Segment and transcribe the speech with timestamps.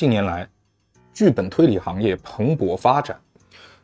[0.00, 0.48] 近年来，
[1.12, 3.20] 剧本推理行业蓬勃发展，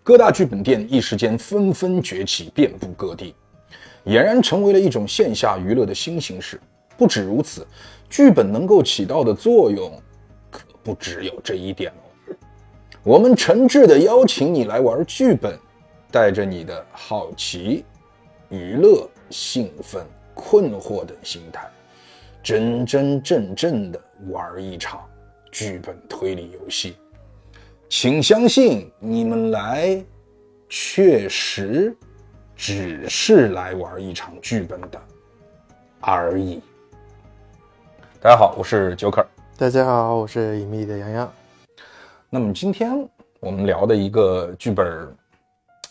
[0.02, 3.34] 各大剧本店一时间纷纷崛起，遍布各地，
[4.06, 6.58] 俨然成为了一种线下娱乐的新形式。
[6.96, 7.66] 不止如此，
[8.08, 9.92] 剧本能够起到的作用，
[10.50, 12.34] 可不只有这一点哦。
[13.02, 15.54] 我们诚挚地邀请你来玩剧本，
[16.10, 17.84] 带着你的好奇、
[18.48, 21.68] 娱乐、兴奋、困惑等心态，
[22.42, 25.06] 真真正正地玩一场
[25.56, 26.98] 剧本推理游戏。
[27.88, 30.04] 请相信，你们来
[30.68, 31.96] 确实
[32.54, 35.00] 只是来玩一场剧本的
[35.98, 36.60] 而已。
[38.20, 39.24] 大家好，我是 Joker。
[39.56, 41.32] 大家好，我是隐秘的洋洋。
[42.28, 43.08] 那么今天
[43.40, 45.16] 我们聊的一个剧本，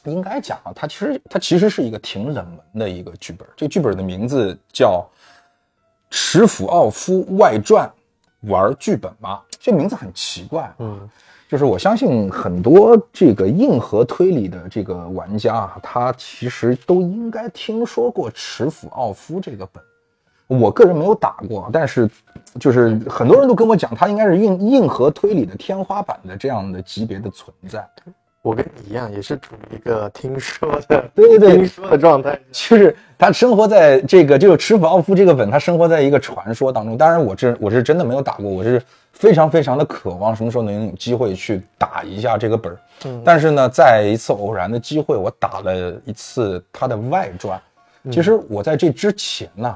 [0.04, 3.48] 应该讲啊，它其实它其实是一个挺冷门的一个剧本。
[3.58, 5.04] 这个剧本的名字叫
[6.16, 7.92] 《池府奥夫外传》，
[8.52, 9.42] 玩剧本吗？
[9.66, 11.10] 这名字很奇怪，嗯，
[11.50, 19.84] 就是我相信很多这个硬核推理的这个玩家啊，他其实都应该听说过池府奥夫这个本。
[20.46, 22.08] 我个人没有打过，但是
[22.60, 27.84] 就是很多人都跟我讲，他应该是硬硬核推理的天花板的这样的级别的存在。
[28.46, 32.40] 我跟你一样，也是处于一个听说的， 对对对听说的状态。
[32.52, 36.96] 就是他生活在这个，就是池府奥夫这个本，他生活在一个传说当中。
[36.96, 38.80] 当然，我这我是真的没有打过，我是
[39.14, 42.78] 非常非常的渴望什么时候能有机会去打一下这个本儿。
[43.06, 47.60] 嗯但是呢，在一次偶然的机会，我打了一次他的外传。
[48.12, 49.76] 其实我在这之前呢，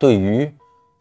[0.00, 0.52] 对于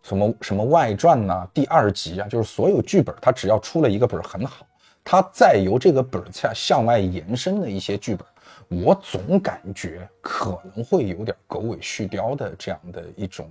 [0.03, 4.66] 什么什么外传呐、第二集啊，就是所有剧本，它只要出了一个本儿很好，
[5.09, 13.49] 它再由这个本儿向向外延伸的一些剧本，我总感觉可能会有点狗尾续貂的这样的一种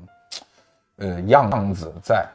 [0.97, 2.27] 呃样子在。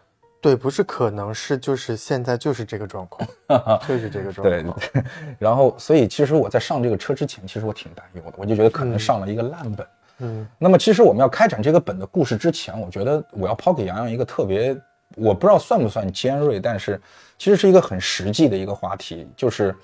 [0.41, 3.29] 对，不是可能是就是现在就是这个状况，
[3.87, 5.03] 就是这个状况对。，
[5.37, 9.85] 然后所以其实我在上这个车之前，其实我挺担忧的，我就觉得可能上了一个烂本。
[10.23, 14.75] 嗯那么其实我们要开展这个本的故事之前，我觉得我要抛给洋洋一个特别，
[15.15, 16.99] 我不知道算不算尖锐，但是
[17.37, 19.75] 其实是一个很实际的一个话题，就是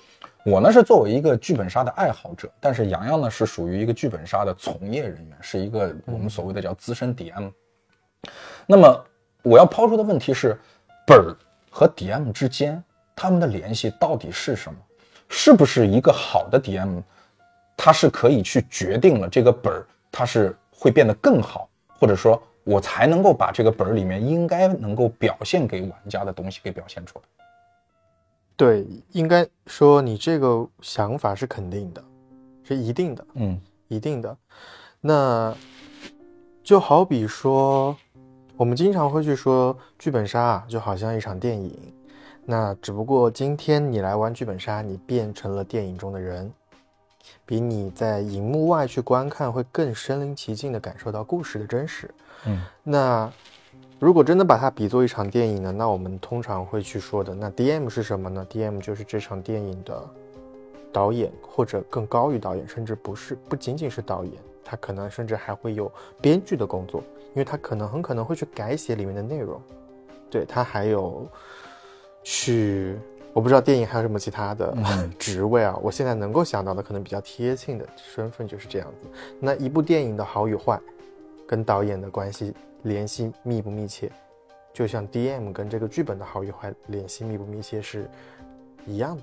[0.44, 7.52] 我呢是作为一个剧本杀的爱好者，但是洋洋呢是属于一个剧本杀的从业人员，是一个我们所谓的叫资深 DM。
[8.66, 9.04] 那么
[9.42, 10.58] 我要抛出的问题是，
[11.06, 11.36] 本儿
[11.70, 12.82] 和 DM 之间
[13.14, 14.78] 他们的联系到底是什么？
[15.28, 17.02] 是不是一个好的 DM，
[17.76, 21.68] 他是可以去决定了这个本儿它是会变得更好，
[21.98, 27.24] 或者说我才能够把这个本儿里面应该能够表现给玩家的东西给表现出来。
[28.58, 32.04] 对，应该说你这个想法是肯定的，
[32.62, 33.58] 是一定的，嗯
[33.88, 34.36] 一定的。
[35.00, 35.56] 那
[36.62, 37.96] 就好比说，
[38.54, 41.74] 我们经常会去说剧本杀啊，就好像一场电影。
[42.44, 46.52] 那只不过今天你来玩剧本杀，你变成了电影中的人，
[47.46, 52.12] 比你在荧幕外去观看会更身临其境地感受到故事的真实。
[52.46, 53.30] 嗯那
[53.98, 55.72] 如果真的把它比作一场电影呢？
[55.72, 60.00] 那我们通常会去说的，那 DM 是什么呢？DM 就是这场电影的
[60.92, 64.32] 导演，或者更高于导演，甚至不是不仅仅是导演，
[64.64, 65.90] 他可能甚至还会有
[66.20, 69.60] 编剧的工作，因为他可能很可能会去改写里面的内容，
[70.30, 71.26] 对他还有
[72.22, 72.96] 去。
[73.34, 79.08] 我不知道电影还有什么其他的嗯 职位啊，我现在能够想到的可能比较贴近的身份就是这样子。
[79.38, 80.80] 那一部电影的好与坏，
[81.48, 84.10] 跟导演的关系联系密不密切，
[84.74, 88.08] 就像 DM 跟这个剧本的好与坏联系密不密切是
[88.86, 89.22] 一样的。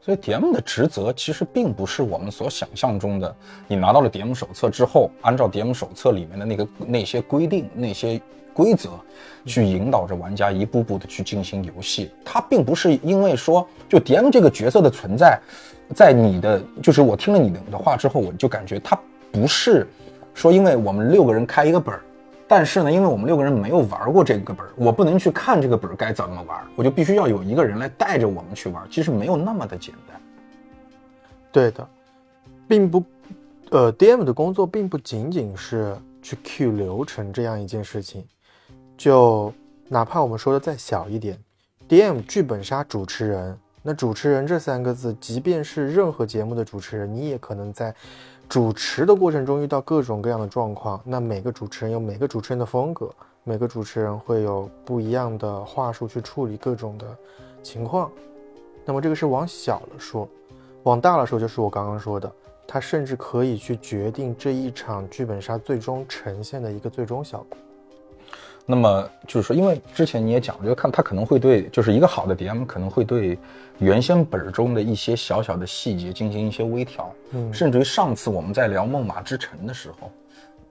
[0.00, 3.34] 所以 DM 的职责其实并不是我们所想象中的，
[3.66, 8.20] 你拿到了 DM 手册之后，按照 DM 手册里面的那个那些规定、那些
[8.54, 8.90] 规则，
[9.44, 12.12] 去引导着玩家一步步的去进行游戏。
[12.24, 15.40] 它并不是因为说就 DM 这个角色的存在，
[15.92, 18.96] 在你的就是我听了你的话之后，我就感觉它
[19.32, 19.88] 不是
[20.36, 22.00] 说因为我们六个人开一个本儿。
[22.48, 28.86] 但是呢，因为我们六个人没有玩过这个本儿，我不能去看这个本儿该怎么玩，我就必须要有一个人来带着我们去玩。
[28.88, 30.16] 其实没有那么的简单。
[31.50, 31.88] 对的，
[32.68, 33.02] 并不，
[33.70, 38.24] 呃，DM 的工作并不仅仅是去 Q 流程这样一件事情，
[38.96, 39.52] 就
[39.88, 41.36] 哪怕我们说的再小一点
[41.88, 47.92] ，DM 剧本杀主持人，那主持人这三个字，即便是任何节目的主持人，你也可能在
[48.48, 51.00] 主持的过程中遇到各种各样的状况。
[51.04, 53.10] 那每个主持人有每个主持人的风格，
[53.44, 57.06] 每个主持人会有不一样的话术去处理各种的
[57.62, 58.10] 情况。
[58.84, 60.28] 那么这个是往小了说，
[60.84, 62.32] 往大了说就是我刚刚说的，
[62.68, 67.58] 他甚至可以去决定这一场剧本杀最终呈现的一个最终效果。
[68.68, 73.38] 那么就是说，因为之前你也讲，就看他可能会对，就是一个好的 DM 可能会对
[73.78, 80.10] 原先本中的一些小小的细节进行一些微调，嗯，甚至于上次我们在聊《梦马之城》的时候，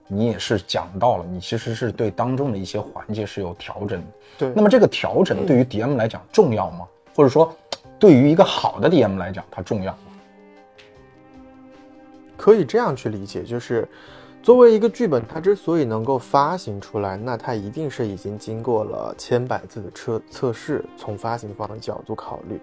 [0.08, 4.06] 你也是讲到了，你其实是对当中的一些环节是有调整的，
[4.40, 4.52] 对。
[4.54, 6.86] 那么这个调整对于 DM 来讲重要吗？
[7.14, 7.50] 或者说，
[7.98, 9.98] 对于一个好的 DM 来讲，它重要吗？
[12.36, 13.88] 可以这样去理解，就是。
[14.46, 20.84] 作为一个剧本，它之所以能够发行出来，那它一定是已经经过了千百次的测测试。
[20.96, 22.60] 从发行方的角度考虑，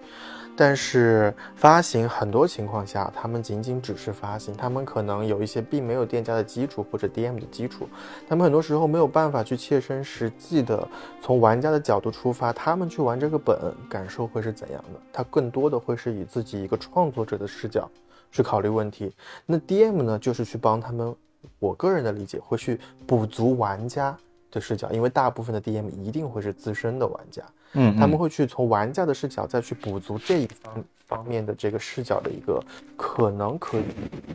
[0.56, 7.86] 但是发行很多情况下，他们仅仅只是发行，他们可能有一些并没有店家的基础或者 DM 的基础，
[8.26, 10.88] 他们很多时候没有办法去切身实际的
[11.20, 13.58] 从玩家的角度出发，他们去玩这个本
[13.90, 14.98] 感受会是怎样的？
[15.12, 17.86] 他更多的会是以自己一个创作者的视角
[18.32, 19.14] 去考虑问题。
[19.44, 21.14] 那 DM 呢，就是去帮他们。
[21.58, 24.16] 我个人的理解会去补足玩家
[24.50, 27.42] 的视角，因为大部分的 DM 一定会是资深的玩家，
[27.72, 32.62] 嗯，他们会去从玩家的视角再去补足这一方方面的这个视角的一个
[32.96, 33.84] 可能可以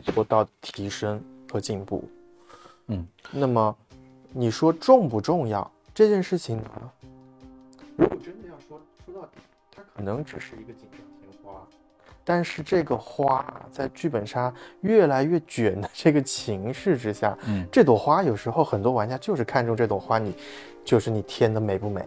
[0.02, 2.04] 做到提升和进步，
[2.88, 3.76] 嗯，那么
[4.32, 6.92] 你说重不重要这件事情呢？
[7.96, 9.38] 如果真的要说说到底，
[9.74, 11.09] 它可能只是一个锦上添花。
[12.30, 20.32] 但是这个花在剧本杀越来越卷的这个情势之下，嗯，这朵花有时候很多玩家就是看中这朵花，你
[20.84, 22.00] 就是你添的美不美？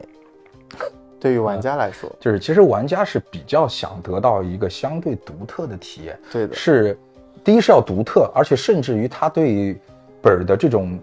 [1.20, 6.98] 对于玩家来说，就是其实玩家是比较想得到一个相对独特的体验，对的，是
[7.44, 9.78] 第一是要独特，而且甚至于他对
[10.22, 10.98] 本儿的这种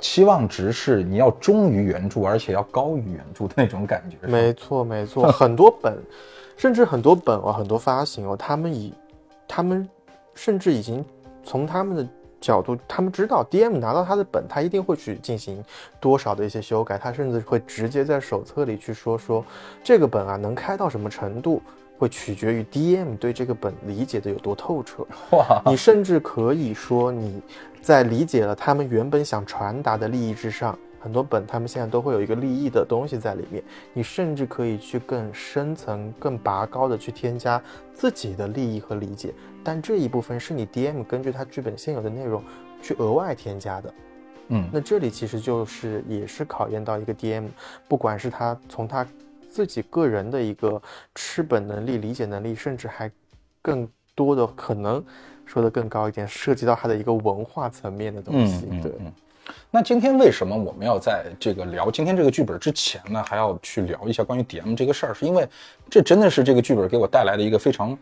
[0.00, 4.26] 期望值是你要忠于原著，而且要高于原著的那种感觉。
[4.26, 5.96] 没错，没错，很多本。
[6.56, 8.92] 甚至很多本哦，很多发行哦，他们以，
[9.46, 9.88] 他们
[10.34, 11.04] 甚至已经
[11.42, 12.06] 从他们的
[12.40, 15.64] 角度，他们知道 DM 拿到他的本，他一定会去进行
[16.00, 19.44] 多少的一些修改，他甚至会直接在手册里去说说
[19.82, 21.62] 这个本啊能开到什么程度，
[21.98, 25.06] 会取决于 DM 对这个本理解的有多透彻。
[25.30, 27.40] 哇， 你甚至可以说你
[27.80, 30.78] 在理解了他们原本想传达的利益之上。
[31.04, 33.62] 很多本他们现在都会有一个利益的东西在里面，
[33.92, 37.62] 你甚至可以去更深层、更拔高的去添加
[37.92, 42.42] 自己的利益和理解，但这一部分是你 DM 根据他剧本现有的内容
[42.80, 43.94] 去额外添加的。
[44.48, 47.48] 嗯，那这里其实就是也是考验到一个 DM，
[47.86, 49.06] 不管是他从他
[49.50, 50.80] 自己个人的一个
[51.14, 53.10] 吃本能力、理解能力，甚至还
[53.60, 55.04] 更多的可能
[55.44, 58.64] 说的更高一点，涉及到他的一个文化层面的东西。
[58.82, 58.90] 对。
[59.70, 65.14] 那今天为什么我们要在这个聊今天这个剧本之前呢，还要去聊一下关于 DM 这个事儿？
[65.14, 65.48] 是因为
[65.90, 67.96] 这真的是这个剧本给我带来的一个非常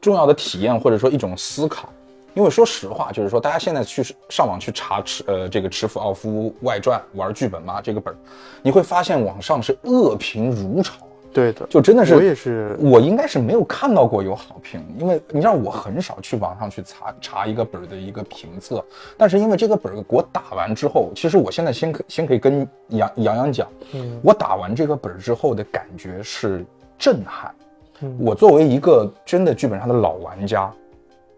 [0.00, 1.92] 重要的体验，或者说一种思考。
[2.34, 8.16] 因为说实话，就是说大家现在去上网去查持呃这个池府奥夫外传玩剧本嘛，这个本
[8.62, 11.07] 你会发现网上是恶评如潮。
[11.32, 18.84] 对的，就真的是我也是，我应该是没有看到过有好评，因为你知道我很少去网上去查查一个本儿的一个评测，
[19.16, 26.64] 但是因为这个本儿给我打完之后，其实我现在先可先可以跟杨杨洋讲，嗯，我打完这个本儿之后的感觉是
[26.98, 27.54] 震撼，
[28.00, 30.72] 嗯，我作为一个真的剧本上的老玩家，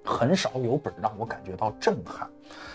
[0.05, 2.27] 很少有本让我感觉到震撼。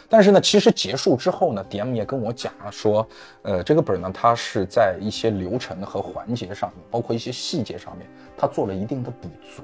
[0.08, 3.08] 但是呢，其实结束之后呢，DM 也跟我讲了，说，
[3.42, 9.64] 呃，这个本呢，它是在一些流程和环节上面，包括一些细节上面，它做了一定的补足。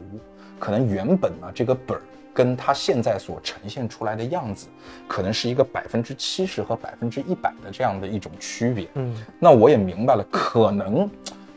[0.60, 2.02] 可能原本呢，这个本儿
[2.34, 4.68] 跟它现在所呈现出来的样子，
[5.08, 8.88] 可能是一个百分之七十和百分之一百的这样的一种区别。
[8.96, 11.10] 嗯，那我也明白了，可能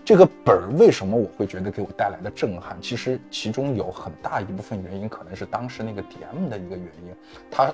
[0.05, 7.15] 这个本儿为什么我会觉得给我带来的震撼，其实其中有很大一部分原因，可能是当时那个 DM 的一个原因，
[7.51, 7.73] 它。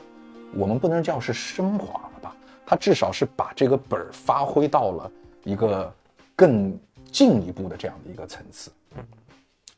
[0.55, 2.35] 我们不能叫是升华了吧？
[2.67, 5.11] 它至少是把这个本儿发挥到了
[5.45, 5.93] 一个
[6.37, 6.79] 更
[7.11, 8.71] 进一步的这样的一个层次。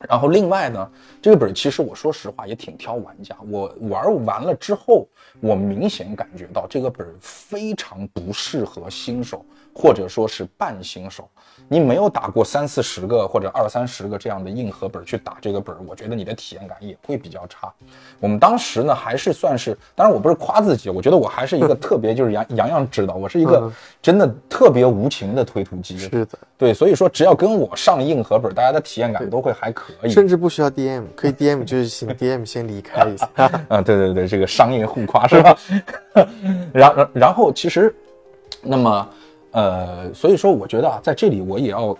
[0.09, 3.35] 然后另外呢，这个本儿其实我说实话也挺挑玩家。
[3.49, 5.07] 我玩完了之后，
[5.39, 11.27] 我明显感觉到这个本儿非常不适合新手，或者说是半新手。
[11.69, 17.71] 你没有打过三四十个或者二三十个这样的硬核本去打这个本，我觉得你的体验感也会比较差。
[18.19, 25.97] 我们当时呢还是算是，当然我不是夸自己，我觉得我还是一个特别，就是杨杨洋 知道，我是一个真的特别无情的推土机。
[25.97, 33.27] 是的，对，所以说只要跟我上硬核本，大家的体验感都会还可以，甚至不需要 DM，可以 DM 就是请 DM 先离开一下。
[33.69, 35.57] 啊，对对对，这个商业互夸是吧？
[36.73, 37.95] 然然然后其实，
[38.61, 39.09] 那么。
[39.53, 41.97] 呃，所以说，我觉得啊，在这里我也要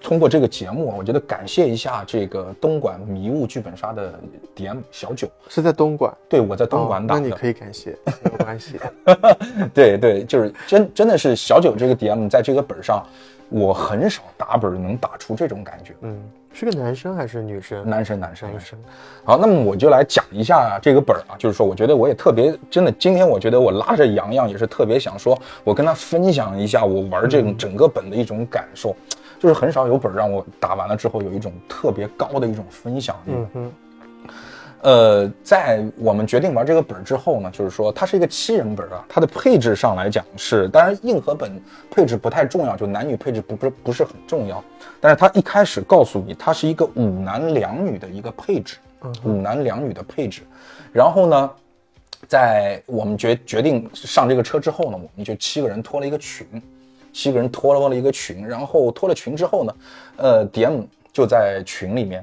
[0.00, 4.14] 通过这个节目，我觉得感谢一下这个东莞迷雾剧本杀的
[4.54, 8.78] DM 小九，是在东莞，对，我在东莞打的，那你可以感谢，没关系。
[9.74, 13.04] 对对，就是真真的是小九这个 DM 在这个本上，
[13.48, 15.94] 我很少打本能打出这种感觉。
[16.02, 16.16] 嗯，
[16.54, 17.84] 是个男生还是女生？
[17.88, 18.78] 男生，男生，男生。
[19.24, 28.94] 好，那么我就来讲一下这个本儿啊，就是说，我觉得我也特别真的，今天我觉得我拉着洋洋也是特别想说，我跟他分享一下我玩这种整个本的一种感受，
[29.40, 33.32] 就是很少有本让我打完了之后有一种特别高的一种分享力。
[33.34, 33.72] 嗯哼。
[34.84, 41.58] 呃，在我们决定玩这个本之后呢，就是说它是一个七人本啊，它的配置上来讲是，当然硬核本
[41.90, 44.62] 配置不太重要，就男女配置不不不是很重要，
[45.00, 48.76] 但是它一开始告诉你，它是一个五男两女的一个配置，
[49.24, 50.42] 五男两女的配置，
[50.92, 51.50] 然后呢，
[52.28, 56.46] 在我们决决定上这个车之后呢，我们就七个人拖了一个群，
[57.10, 59.74] 七个人拖了了一个群，然后拖了群之后呢，
[60.18, 62.22] 呃，DM 就在群里面。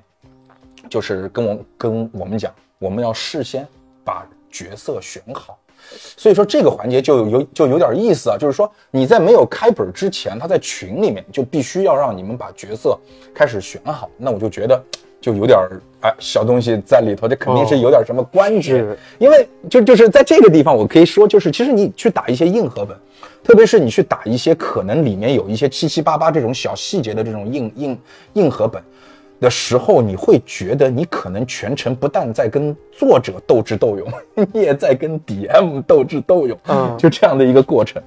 [0.90, 3.68] 就是跟我跟我们讲，我们要事先
[4.04, 5.58] 把角色选好，
[6.18, 8.38] 所以说这个环节就有就有点意思啊。
[8.38, 12.98] 就是说你在没有开本之前，他在群里面就必须要让你们把角色
[13.34, 14.10] 开始选好。
[14.18, 14.84] 那我就觉得
[15.22, 15.58] 就有点
[16.02, 18.84] 哎小东西在里头，这肯定是有点什么关节。
[19.20, 22.98] 因为就就是在这个地方，我可以说就是其实你去打一些硬核本，
[23.44, 28.00] 特别是你去打一些可能里面有一些七七八八这种小细节的这种硬硬
[28.34, 28.84] 硬核本。
[29.42, 34.08] 的时候，你会觉得你可能全程不但在跟作者斗智斗勇，
[34.54, 38.02] 你也在跟 DM 斗智斗勇，嗯，就这样的一个过程。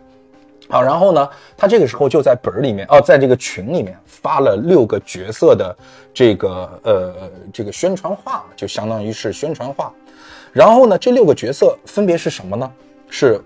[0.69, 5.77] 好，然后呢，他这个时候就在本儿里面哦，在这个群里面发了六个角色的
[6.15, 7.15] 这个呃
[7.53, 9.93] 这个宣传画，就相当于是宣传画。
[10.53, 12.73] 然后呢，这六个角色分别是什么呢？
[13.11, 13.41] 是。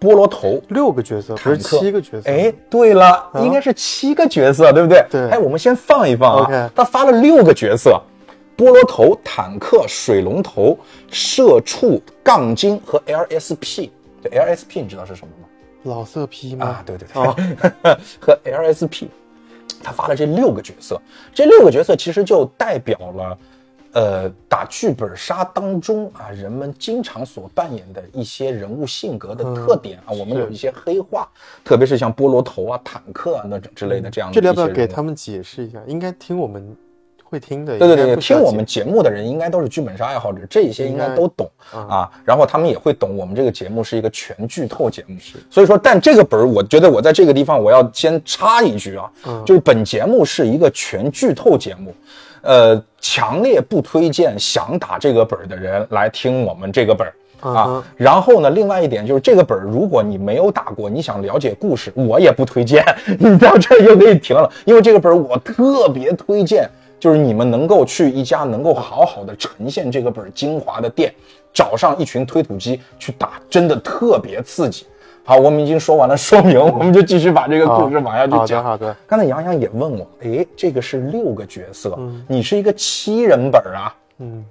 [0.00, 2.30] 菠萝头六个角色，不是七个角色。
[2.30, 5.04] 哎，对了，应该是七个角色，对不对？
[5.10, 5.28] 对。
[5.28, 6.70] 哎，我们先放一放啊。
[6.74, 8.00] 他发了六个角色：
[8.56, 10.78] 菠萝头、坦克、水龙头、
[11.10, 13.90] 社畜、杠精和 LSP。
[14.22, 15.48] 这 LSP 你知道是什么吗？
[15.82, 16.66] 老色批吗？
[16.66, 17.22] 啊，对对对。
[18.20, 19.06] 和 LSP，
[19.82, 21.00] 他发了这六个角色，
[21.34, 23.36] 这六个角色其实就代表了。
[23.92, 31.28] 呃，打剧本杀当中啊，人们经常所扮演的一些人物性格的特点啊，我们有一些黑化，
[31.64, 34.34] 特别是像菠萝头啊、坦克啊那种之类的这样的。
[34.34, 35.80] 这里要不要给他们解释一下？
[35.88, 36.76] 应该听我们
[37.24, 37.78] 会听的。
[37.78, 42.08] 对对对，听我们节目的人应该都是剧本杀爱好者，这些应该都懂啊。
[42.24, 45.38] 然后他们也会懂我们这个节目是一个全剧透节目，是。
[45.50, 49.10] 所以说，但这个本儿，我觉得我在这个地方我要先插一句啊，
[49.44, 51.92] 就是本节目是一个全剧透节目。
[52.42, 57.12] 呃，强烈不推荐想打这个本儿的人来听我们这个本儿
[57.48, 57.84] 啊。
[57.96, 62.84] 然后呢，另外一点就是这个本儿，如果你没有打过，你想了解故事，我也不推荐。
[63.18, 66.68] 你到这儿就可以停了，因为这个本儿我特别推荐，
[66.98, 71.12] 就是你们能够去一家能够好好的呈现这个本儿精华的店，
[71.52, 74.86] 找上一群推土机去打，真的特别刺激。
[75.22, 78.64] 好，我们已经说完了说明，我们就继续把这个故事往下去讲。
[78.64, 81.96] 好的，刚才杨洋也问我，哎，这个是六个角色，
[82.26, 83.94] 你是一个七人本啊？
[84.18, 84.44] 嗯，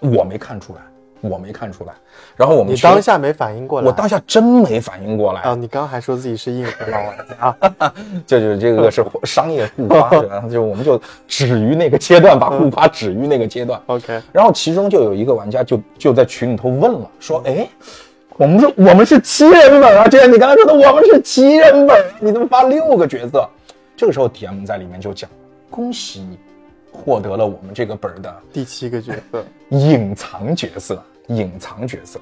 [0.00, 0.80] 我没看出来，
[1.20, 1.92] 我没看出来。
[2.36, 5.54] 然后我们你当下没反应过来，我当下真没反应过来啊！
[5.54, 7.92] 你刚还说自己是硬核老玩家，
[8.24, 13.80] 就就这个是商业互夸，然 后就我们就止于那个阶段，把互夸止于那个阶段。
[13.86, 17.66] OK，然后其中就有一个玩家就就在群里头问了，说，哎。
[18.40, 23.46] 我们是我们是七人本啊，就像你刚才说的，我们是七人本，你怎么发六个角色？
[23.94, 25.28] 这个时候 DM 在里面就讲，
[25.68, 26.38] 恭喜你
[26.90, 32.18] 获得了我们这个本的第七个角色，隐藏角色，隐藏角色。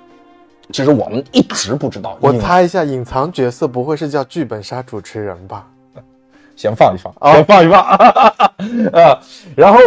[0.73, 2.19] 其实我们一直不知道。
[2.21, 5.69] 我猜一下，隐藏角色不会是叫剧本杀主持人吧？
[6.57, 9.23] 先放一放，先放一放啊。
[9.55, 9.79] 然后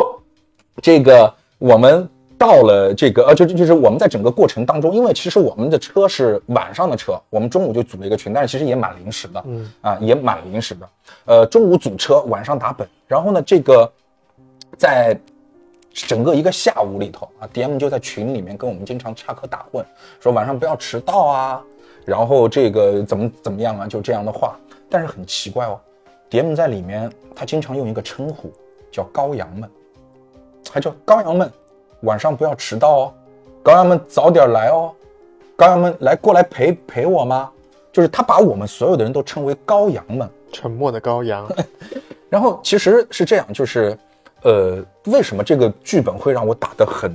[0.82, 2.08] 这个我们。
[2.42, 10.90] 到了这个呃，就就是我们在整个过程当中，因为其实我们的车是晚上的车，我们中午就组了一个群，但是其实也蛮临时的，嗯啊，也蛮临时的。
[11.26, 13.88] 呃，中午组车，晚上打本，然后呢，这个
[14.76, 15.16] 在
[15.94, 19.86] 整个一个下午里头啊，DM 就在群里面跟我们经常插科打诨，
[20.20, 21.62] 说晚上不要迟到啊，
[22.06, 24.58] 然后这个怎么怎么样啊，就这样的话。
[24.90, 25.80] 但是很奇怪哦
[26.32, 28.52] ，DM 在里面他经常用一个称呼
[28.92, 29.70] 叫羔羊们，
[30.72, 31.52] 还叫羔羊们。
[32.02, 33.14] 晚上不要迟到哦，
[33.64, 34.94] 羔羊们早点来哦，
[35.58, 37.50] 羔羊们来过来陪陪我吗？
[37.92, 41.48] 就是他把我们所有的人都称为羔羊们，沉默的羔羊。
[42.30, 43.98] 然后其实是这样，就是，
[44.44, 47.14] 呃，为什么这个剧本会让我打得很，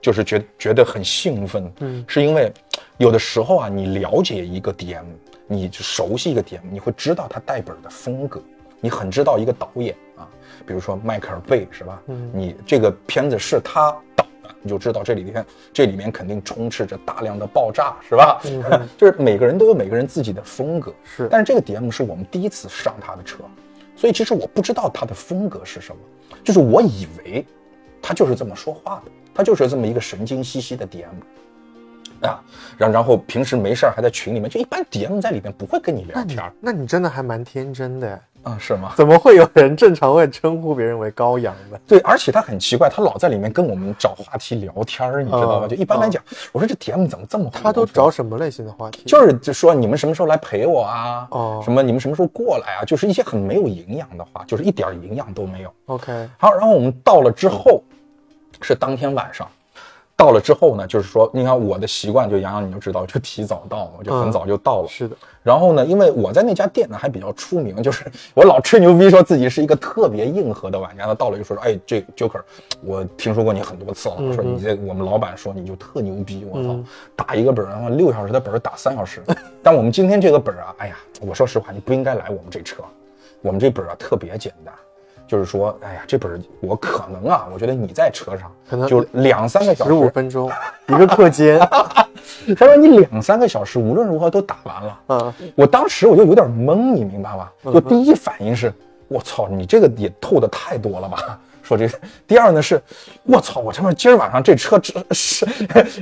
[0.00, 1.70] 就是觉觉得很兴奋？
[1.80, 2.50] 嗯，是因为
[2.96, 5.04] 有的时候啊，你了解一个 DM，
[5.46, 8.40] 你熟悉一个 DM，你会知道他带本的风格，
[8.80, 10.26] 你很知道一个导演啊，
[10.66, 12.02] 比如说迈克尔贝是吧？
[12.06, 13.94] 嗯，你这个片子是他。
[14.62, 18.40] 你就知道这里面这里面肯定充斥着大量的爆炸，是吧？
[18.96, 20.92] 就是每个人都有每个人自己的风格。
[21.04, 23.38] 是，但是这个 DM 是我们第一次上他的车，
[23.96, 26.00] 所以其实我不知道他的风格是什么，
[26.42, 27.44] 就是我以为
[28.00, 31.06] 他就是这么说话的，他就是这么一个神经兮兮的 DM
[32.26, 32.42] 啊，
[32.78, 38.92] 然然后平时没事儿还在群里面，就一般 DM 在里面不会跟你聊那你天那你真的还蛮天真的，啊，是吗？
[38.96, 41.78] 怎么会有人正常会称呼别人为羔羊呢？
[41.86, 45.66] 对，而且他很奇怪，他老在里面跟我们找话题聊天儿，你知道吗？
[45.66, 46.22] 嗯就一般来讲，
[46.52, 49.02] 我说这 DM 怎么这么他都找什么类型的话题？
[49.06, 51.26] 就是就说你们什么时候来陪我啊？
[51.30, 52.84] 哦什么你们什么时候过来啊？
[52.84, 55.72] 就是一些很没有营养的话，就是一点营养都没有。
[55.86, 57.82] OK，好，然后我们到了之后，
[58.60, 59.48] 是当天晚上。
[60.16, 64.88] 到了之后呢，就是说，你看我的习惯，就洋洋你就知道，就提早到嘛，我就很嗯早就到了。
[64.88, 71.04] 是的，然后呢，因为我在那家店呢还比较出名，就是我老吹牛逼说自己是一个特别硬核的玩家。
[71.04, 72.40] 他到了就说：“哎，这 Joker，
[72.82, 76.78] 我听说过你很多次了，说你这我们老板说你就特牛逼，我操，
[77.16, 79.20] 打一个本儿，然后六小时的本儿打三小时。
[79.64, 82.84] 但我们今天这个本儿啊，哎呀，我说实话，你不应该来我们这车，
[83.42, 84.72] 我们这本儿啊特别简单。”
[85.26, 90.50] 就是说，哎呀，这本儿我可能啊，我觉得你在车上可能就两三个小时，十五分钟
[90.88, 91.58] 一个课间，
[92.56, 95.00] 他说你两三个小时无论如何都打完了。
[95.08, 97.48] 嗯，我当时我就有点懵，你明白吗？
[97.64, 98.72] 就第一反应是，
[99.08, 101.38] 我操，你这个也透的太多了吧？
[101.64, 102.78] 说这个，第二呢是，
[103.22, 105.46] 我操，我他妈今儿晚上这车是是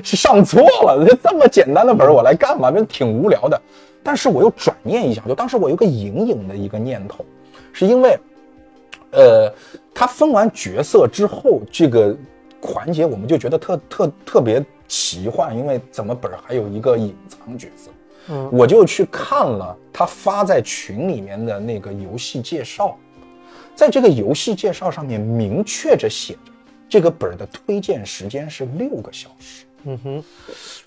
[0.02, 2.68] 是上错了，这这么简单的本儿我来干嘛？
[2.72, 3.60] 这挺无聊的。
[4.02, 7.24] 但是我又转念一想，就当时我有个隐隐的一个念头，
[7.72, 8.18] 是因为，
[9.12, 9.52] 呃，
[9.94, 12.16] 他分完角色之后，这个
[12.60, 17.90] 环节我们就觉得特特特别奇幻，因为怎么本儿还有一个隐藏角色。
[18.28, 22.96] 嗯我就去看了他发在群里面的那个游戏介绍，
[23.74, 26.52] 在这个游戏介绍上面明确着写着，
[26.88, 29.64] 这个本儿的推荐时间是六个小时。
[29.84, 30.24] 嗯哼，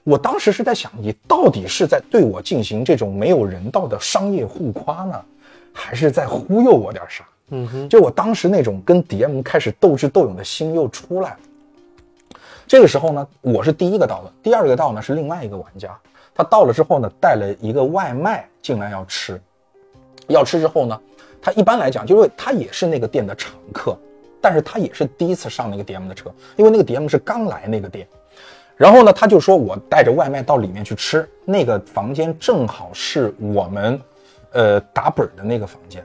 [0.06, 5.22] 我当时是在想，你到底是在对我进行这种没有人道的商业互夸呢，
[5.74, 7.28] 还是在忽悠我点啥？
[7.50, 11.40] 嗯哼，就我当时那种跟 DM 开始斗智斗勇的心又出来了。
[12.68, 15.96] 这个时候呢，我是第一个到的，第二个到呢是另外一个玩家。
[16.34, 19.40] 他到了之后呢，带了一个外卖进来要吃，
[20.28, 21.00] 要吃之后呢，
[21.42, 23.96] 他一般来讲，就因为他也是那个店的常客，
[24.42, 28.08] 但是他也是第一次上那个 DM 的车，因为那个 DM 是刚来那个店。
[28.76, 34.02] 然后呢，他就说我带着外卖到里面去吃，那个房间正好是我们，
[34.52, 36.04] 呃，打本的那个房间。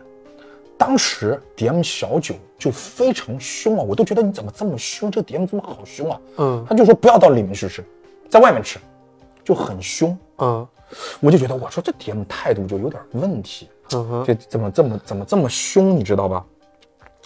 [0.81, 5.11] 当时 DM 小九就非常凶啊，我都觉得你怎么这么凶？
[5.11, 6.21] 这个 DM 怎么好凶啊？
[6.39, 7.85] 嗯他就说不要到里面去吃，
[8.31, 8.79] 在外面吃，
[9.45, 10.17] 就很凶。
[10.39, 10.67] 嗯
[11.21, 13.69] 我就觉得我说这 DM 态度就有点问题，
[14.25, 16.43] 这怎么这么怎么这么凶，你知道吧？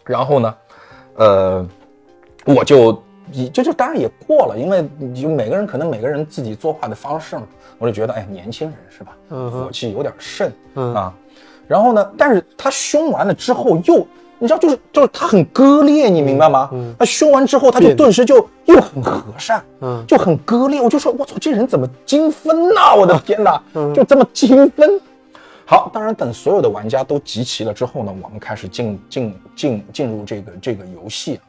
[0.04, 0.54] 然后呢，
[1.14, 1.68] 呃，
[2.44, 7.46] 我就也这就当然也过了，因为就每个人可能每个人自己作画的方式嘛，
[7.78, 9.16] 我就觉得哎，年轻人是吧？
[9.28, 11.14] 火气有点盛，嗯啊。
[11.66, 14.06] 然后呢，但是他凶完了之后又，
[14.38, 16.68] 你知道，就是就是他很割裂，你明白吗？
[16.72, 20.80] 嗯他凶完之后，他就顿时就又很和善，嗯就很割裂。
[20.80, 25.00] 我就说，我操，这人怎么精分呐、我的天哪，嗯就这么精分。
[25.66, 31.42] 好，当然等所有的玩家都集齐了之后呢，我们开始进进进进入这个这个游戏啊。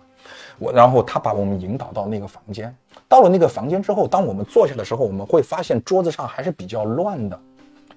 [0.58, 2.74] 我然后他把我们引导到那个房间，
[3.10, 7.38] 到了那个房间之后，当我们坐下的时候，我们会发现桌子上还是比较乱的，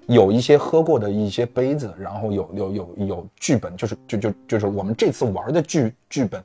[0.09, 6.43] 有一些喝过的一些杯子，然后有有有有剧本，就是就就就是我们这次玩的剧剧本，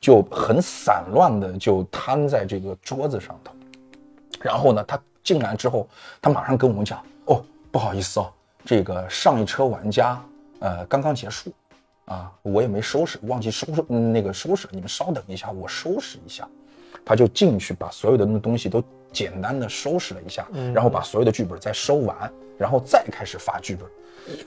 [0.00, 3.52] 就很散乱的就摊在这个桌子上头。
[4.40, 5.86] 然后呢，他进来之后，
[6.20, 8.32] 他马上跟我们讲：“哦，不好意思哦，
[8.64, 10.18] 这个上一车玩家
[10.60, 11.52] 呃刚刚结束，
[12.06, 16.48] 啊，我也没收拾，忘记收拾、嗯、那个收拾，你们稍等一下，我收拾一下。”
[17.04, 23.86] 他就进去把所有的那东西都简单的收拾了一下，然后把所有的剧本再收完，然后再开始发剧本。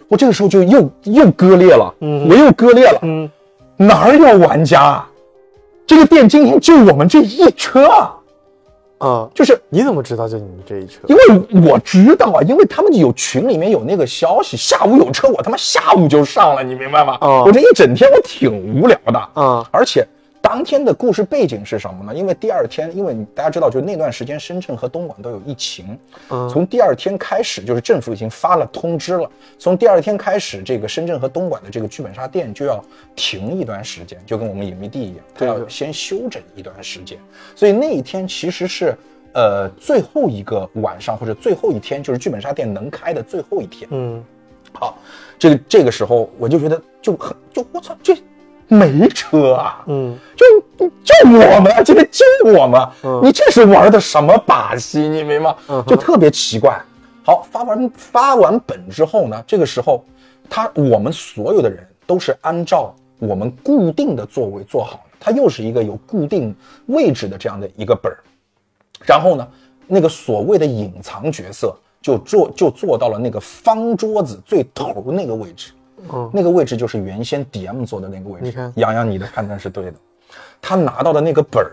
[0.08, 3.30] 我这个时候就又又割裂了，我又割裂了，嗯
[3.76, 5.10] 哪儿有玩家啊？
[5.86, 8.16] 这个店今天就我们这一车啊，
[9.00, 11.02] 啊，就是你怎么知道就你们这一车？
[11.08, 17.18] 因为我知道啊，因为他们有群里面有那个消息，下午有车，我他妈下午就上了，你明白吗？
[17.20, 20.08] 啊我这一整天我挺无聊的，啊而且
[20.46, 22.14] 当天的故事背景是什么呢？
[22.16, 25.98] 因为第二天，因为大家知道，就那段时间深圳和东莞都有疫情，
[26.30, 29.28] 嗯从第二天开始，就是政府已经发了通知了，
[29.58, 32.80] 从第二天开始，这个深圳和东莞的这个剧本杀店就要
[33.16, 37.18] 停一段时间，就跟我们隐秘地一样，它要先休整一段时间。
[37.56, 38.96] 所以那一天其实是
[39.34, 43.90] 呃最后一个晚上或者最后一天，就是剧本杀店能开的最后一天。
[43.92, 44.24] 嗯
[44.74, 44.96] 好，
[45.40, 48.16] 这个这个时候我就觉得就很就我操这
[48.68, 55.00] 没车啊，嗯就就我们啊，这个就我们，嗯你这是玩的什么把戏？
[55.00, 55.56] 你明白
[55.88, 56.82] 就特别奇怪。
[57.24, 60.04] 好，发完发完本之后呢，这个时候
[60.50, 66.56] 他我们所有的人都是按照我们固定的座位坐好的，它又是一个有固定
[66.88, 68.20] 位置的这样的一个本儿。
[69.04, 69.48] 然后呢，
[69.88, 75.72] 那个所谓的隐藏角色就坐就坐到了那个方桌子最头那个位置，
[76.12, 78.46] 嗯那个位置就是原先 DM 坐的那个位置。
[78.46, 79.94] 你看洋洋，你的判断是对的。
[80.62, 81.72] 他拿到的那个本儿，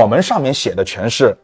[0.00, 1.36] 我们上面写的全是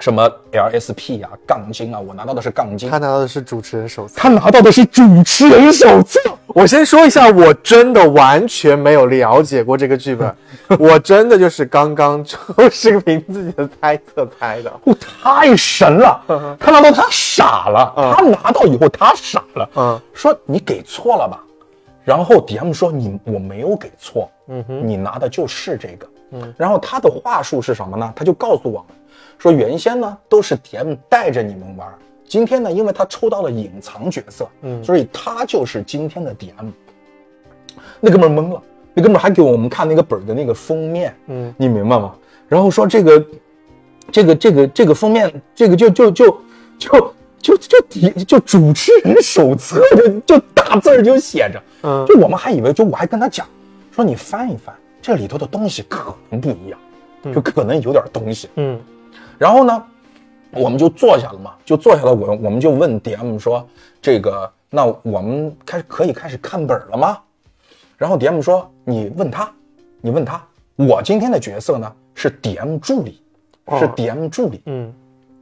[0.00, 4.14] 什么 LSP 啊、杠精啊，我拿到的是杠精他，拿到的是主持人手册。
[4.16, 6.18] 他拿到的是主持人手册。
[6.48, 10.34] 我先说一下，我真的完全没有了解过这个剧本，
[10.78, 12.36] 我真的就是刚刚就
[12.70, 14.72] 是凭自己的猜测猜的。
[14.84, 16.56] 哦，太神了！
[16.58, 21.40] 他拿到他傻了，他拿到以后他傻了，嗯，说你给错了吧？
[22.02, 28.12] 然后 DM 说你我没有给错，嗯哼，你拿的就是这个，嗯，然后他的话术是什么呢？
[28.16, 28.96] 他就告诉我们
[29.40, 31.88] 说，原先呢都是 DM 带着你们玩，
[32.28, 36.70] 今天呢因为他抽到了隐藏角色，嗯，所以他就是今天的 DM。
[38.00, 42.14] 那哥们懵了，那哥们还给我们看那个本的那个封面，嗯，你明白吗？
[42.48, 43.24] 然后说这个，
[44.12, 46.38] 这个，这个，这个封面，这个就就就
[46.78, 53.46] 就就就底就主持人手册就就大字儿就写着，嗯就我们还以为，就我还跟他讲
[53.90, 56.78] 说你翻一翻，这里头的东西可能不一样，
[57.32, 58.50] 就可能有点东西。
[58.56, 58.78] 嗯
[59.40, 59.82] 然后呢，
[60.50, 62.12] 我们就坐下了嘛，就坐下了。
[62.12, 63.66] 我我们就问 DM 说
[64.02, 67.16] ：“这个，那我们开始可以开始看本了吗？”
[67.96, 69.50] 然后 DM 说：“你问他，
[70.02, 70.44] 你问他。
[70.76, 73.22] 我今天的角色呢是 DM 助理，
[73.78, 74.60] 是哦 DM 助理。
[74.66, 74.92] 嗯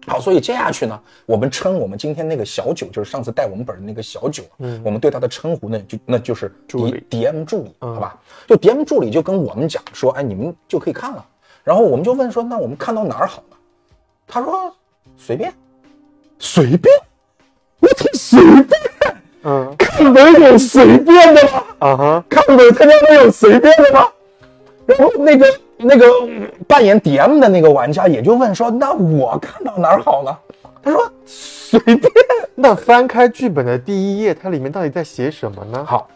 [0.06, 8.16] 好，所以接下去呢，我们称我们今天那个小九，就是上次带我们本儿的那个小九，嗯，我们对他的称呼呢，就那就是 DM 助理，好吧？
[8.46, 11.26] 就 DM 助理就跟我们讲说，哎，你们就可以看了。
[11.64, 13.56] 然后我们就问说，那我们看到哪儿好呢？
[14.28, 14.72] 他说
[15.16, 15.52] 随便，
[16.38, 16.94] 随便，
[17.80, 18.68] 我挺随便，
[19.42, 21.64] 嗯看本有随便的吗？
[21.78, 24.06] 啊哈，看本他妈能有随便的吗？
[24.86, 25.46] 然后那个
[25.78, 26.06] 那个
[26.66, 30.38] 扮演 DM 的那个玩家也就问说，那我看到哪儿好了？
[30.82, 32.00] 他说随便。
[32.54, 35.84] 那翻开剧本的第一页，它里面到底在写什么呢？
[35.86, 36.08] 好，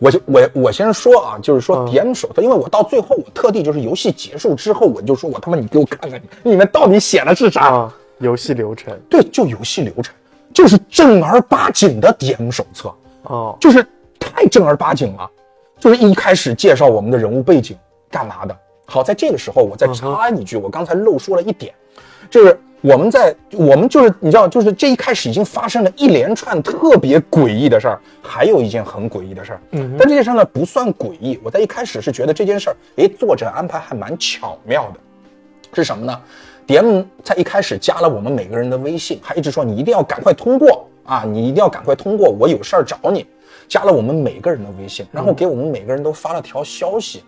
[0.00, 1.86] 我就我我先说啊，就是说嗯。
[1.86, 7.66] DM 手册，因为我到最后我特地就是游戏结束之后，我就说我他妈你给我看看你里面到底写的是啥？
[7.68, 8.92] 啊，游戏流程。
[9.08, 10.12] 对，就游戏流程，
[10.52, 12.92] 就是正儿八经的 DM 手册，
[13.24, 13.86] 哦，就是
[14.18, 15.30] 太正儿八经了，
[15.78, 17.76] 就是一开始介绍我们的人物背景
[18.10, 18.56] 干嘛的。
[18.86, 21.72] 好，在这个时候我再插一句，我刚才漏说了一点，
[22.30, 35.00] 就是我们在我们就是你知道，就是这一开始已经发生了一连串特别诡异的事儿，还有一件很诡异的事儿，嗯，但这件事儿呢不算诡异，我在一开始是觉得这件事儿，诶，作者安排还蛮巧妙的，
[35.74, 36.20] 是什么呢
[36.66, 43.26] ？DM 在一开始加了我们每个人的微信，还一直说你一定要赶快通过啊，你一定要赶快通过，我有事儿找你。
[43.68, 47.22] 加了我们每个人的微信，然后给我们每个人都发了条消息。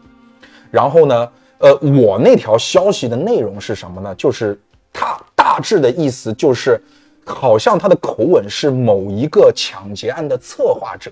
[0.72, 4.12] 然后呢，呃，我那条消息的内容是什么呢？
[4.16, 4.58] 就是
[4.92, 6.80] 它大致的意思就是，
[7.26, 11.10] 好像他的口吻是某一个抢劫案的策划者，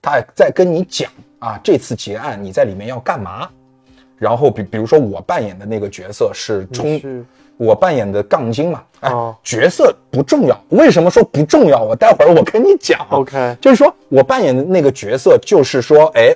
[0.00, 3.46] 他在跟你讲啊，这次劫案你在里面要干嘛。
[4.16, 7.22] 然后比比如说我扮演的那个角色是冲是
[7.58, 10.58] 我扮演的杠精嘛，哎，哦角色不重要。
[10.70, 11.82] 为什么说不重要？
[11.82, 13.06] 我待会儿我跟你讲。
[13.10, 16.34] OK 就是说我扮演的那个角色，就是说，哎，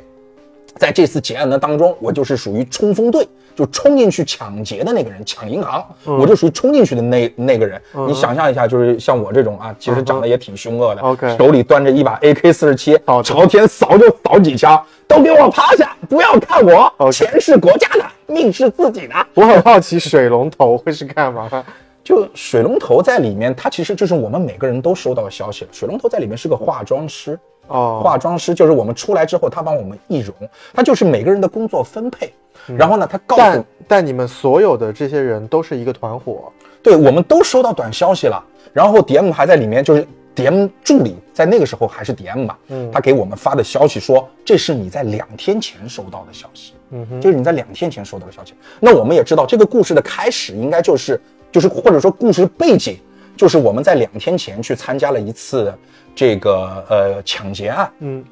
[0.82, 7.80] 在这次劫案的当中，我就是属于冲锋队，就冲进去抢劫的那个人，抢银行，嗯我就属于冲进去的那那个人。
[8.08, 19.14] 你想象一下，就是像我这种啊，其实长得也挺凶恶的 OK 手里端着一把 AK 四十七朝天扫就扫几枪，都给我趴下，不要看我，钱是国家的，命是自己的。
[19.34, 21.48] 我很好奇水龙头会是干嘛？
[22.02, 25.70] 就水龙头在里面，它其实就是我们每个人都收到消息了。
[25.70, 27.38] 水龙头在里面是个化妆师，
[27.72, 30.34] 哦，化妆师就是我们出来之后，他帮我们易容，
[30.72, 32.32] 他就是每个人的工作分配。
[32.76, 38.40] 然后呢，他告诉但但你们所有的这些人都是一个团伙，对，我们都收到短消息了，
[38.72, 40.06] 然后 DM 还在里面，就是
[40.36, 48.54] DM 助理在那个时候还是 DM 嘛，嗯，他给我们发的消息说，这是你在两天前收到的消息，嗯哼，就是你在两天前收到的消息。
[48.78, 52.96] 那我们也知道，这个故事的开始应该就是就是或者说故事背景
[53.36, 55.74] 就是我们在两天前去参加了一次
[56.14, 58.24] 这个呃抢劫案，嗯，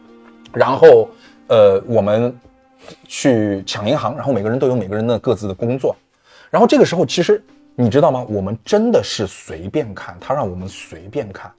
[0.53, 1.09] 然后
[1.49, 2.37] 呃我们
[3.07, 5.95] 去抢银行，然后每个人都有每个人的各自的工作，
[6.51, 7.43] 然后这个时候其实
[7.75, 8.25] 你知道吗？
[8.29, 11.51] 我们真的是随便看，他让我们随便看。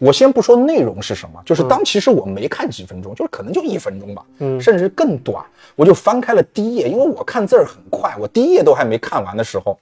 [0.00, 4.60] 我先不说内容是什么，就是当其实我没看几分钟，就是可能就一分钟吧，嗯。
[4.60, 5.44] 甚至更短，
[5.74, 9.76] 我就翻开了第一页，因为我看字儿很快，我第一页都还没看完的时候，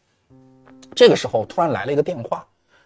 [0.94, 2.42] 这个时候突然来了一个电话，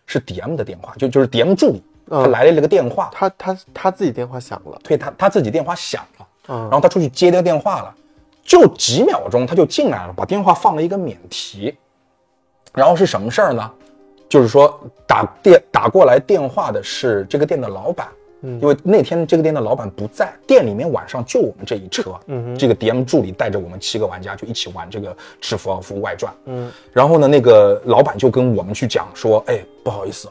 [0.06, 2.30] 是 DM 的电话，就就是 DM 助理，他嗯。
[2.30, 6.60] 来了一个电话，他他他自己电话响了，对他他自己电话响了，嗯。
[6.62, 7.94] 然后他出去接这个电话了，
[8.42, 11.74] 就几秒钟他就进来了，把电话放了一个免提。
[12.74, 13.70] 然后是什么事儿呢？
[14.28, 18.06] 就是说打电打过来电话的是这个店的老板，
[18.42, 18.60] 嗯。
[18.60, 26.70] 因为那天这个店的老板不在，店里面晚上就我们这一车，嗯这个 DM 助理带着我们七个玩家就一起玩这个《制服奥夫外传》，嗯。
[26.92, 30.28] 然后呢，那个老板就跟我们去讲说，哎，不好意思，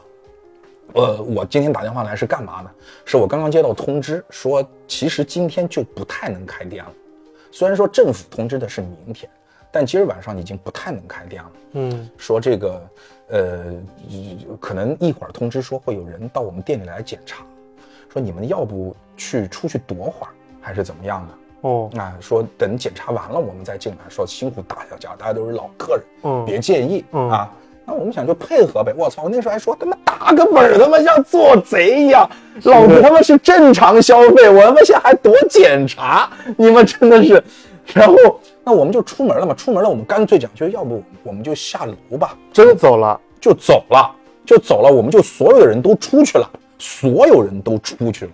[0.94, 2.70] 呃，我今天打电话来是干嘛呢？
[3.04, 6.92] 是我刚刚接到通知，说其实今天就不太能开店了。
[7.50, 9.30] 虽然说政府通知的是明天，
[9.72, 11.50] 但今儿晚上已经不太能开店了。
[11.72, 12.88] 嗯说这个，
[13.28, 13.74] 呃，
[14.60, 17.44] 可能一会儿通知说会有人到我们店里来检查，
[18.12, 21.34] 说你们要不去出去躲会儿，还是怎么样的？
[21.62, 23.98] 哦啊，说等检查完了我们再进来。
[24.08, 27.52] 说辛苦大家，大家都是老客人，嗯别介意、嗯啊。
[27.90, 28.94] 那我们想就配合呗。
[28.96, 32.30] 我操，我那时候还说他妈打个本儿他妈像做贼一样，
[32.62, 37.42] 老子他妈是正常消费，我他妈现在还躲检查，你们真的是。
[37.92, 38.14] 然后
[38.62, 43.20] 那我们就出门了嘛，出门了我们干脆讲，就要不我们就下楼吧，真的走了。
[43.40, 46.46] 就走了，就走了，我们就所有的人都出去了，
[46.78, 48.30] 所有人都出去了，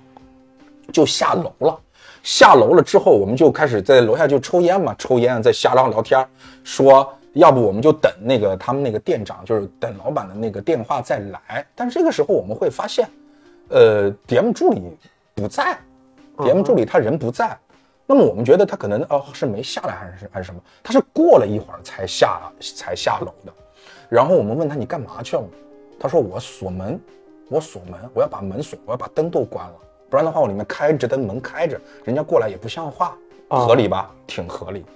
[0.93, 1.79] 就下楼了。
[2.25, 6.27] 下楼了之后，我们就开始在楼下就抽烟嘛，抽烟在瞎嚷聊天，
[6.65, 11.65] 说要不我们就等那个他们那个店长，就是等老板的那个电话再来。
[11.75, 13.09] 但是这个时候我们会发现，
[13.69, 14.83] 呃，DM 助理
[15.35, 15.79] 不在
[16.39, 17.57] ，DM 助理他人不在。
[18.07, 20.61] 那么我们觉得他可能哦是没下来还是还是什么？
[20.83, 23.53] 他是过了一会儿才下才下楼的。
[24.09, 25.43] 然后我们问他你干嘛去了？
[26.01, 26.99] 他说我锁门，
[27.51, 29.75] 我锁门，我要把门锁，我要把灯都关了，
[30.09, 33.15] 不然的话我里面开着灯，门开着，人家过来也不像话，
[33.49, 34.11] 哦合理吧？
[34.27, 34.87] 挺合理。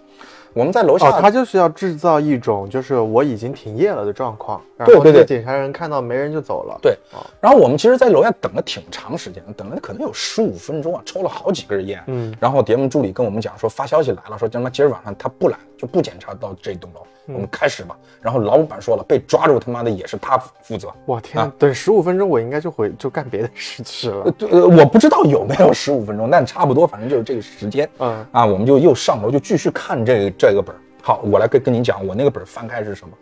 [0.53, 6.79] 我们在楼下，哦，他就是要制造一种就是我已经停业了的状况，然后对对对这个检查人看到没人就走了。
[6.83, 12.03] 对哦，然后我们其实，在楼下等了挺长时间，等了可能有十五分钟啊，抽了好几根烟。
[12.07, 17.97] 嗯，然后节目助理跟我们讲说，发消息来了，说他妈今儿晚上他不来，就不检查到这栋楼，嗯我们开始吧。
[18.21, 20.93] 然后老板说了，被抓住他妈的也是他负责。
[21.07, 24.31] 我天，啊等十五分钟我应该就回就干别的事去了。
[24.33, 27.89] 对，呃我不知道有没有十五分钟，但差不多，反正就是这个时间。
[27.99, 30.79] 嗯啊，我们就又上楼，就继续看这个这个本儿。
[31.03, 33.15] 好，我来跟跟你讲，我那个本儿翻开是什么？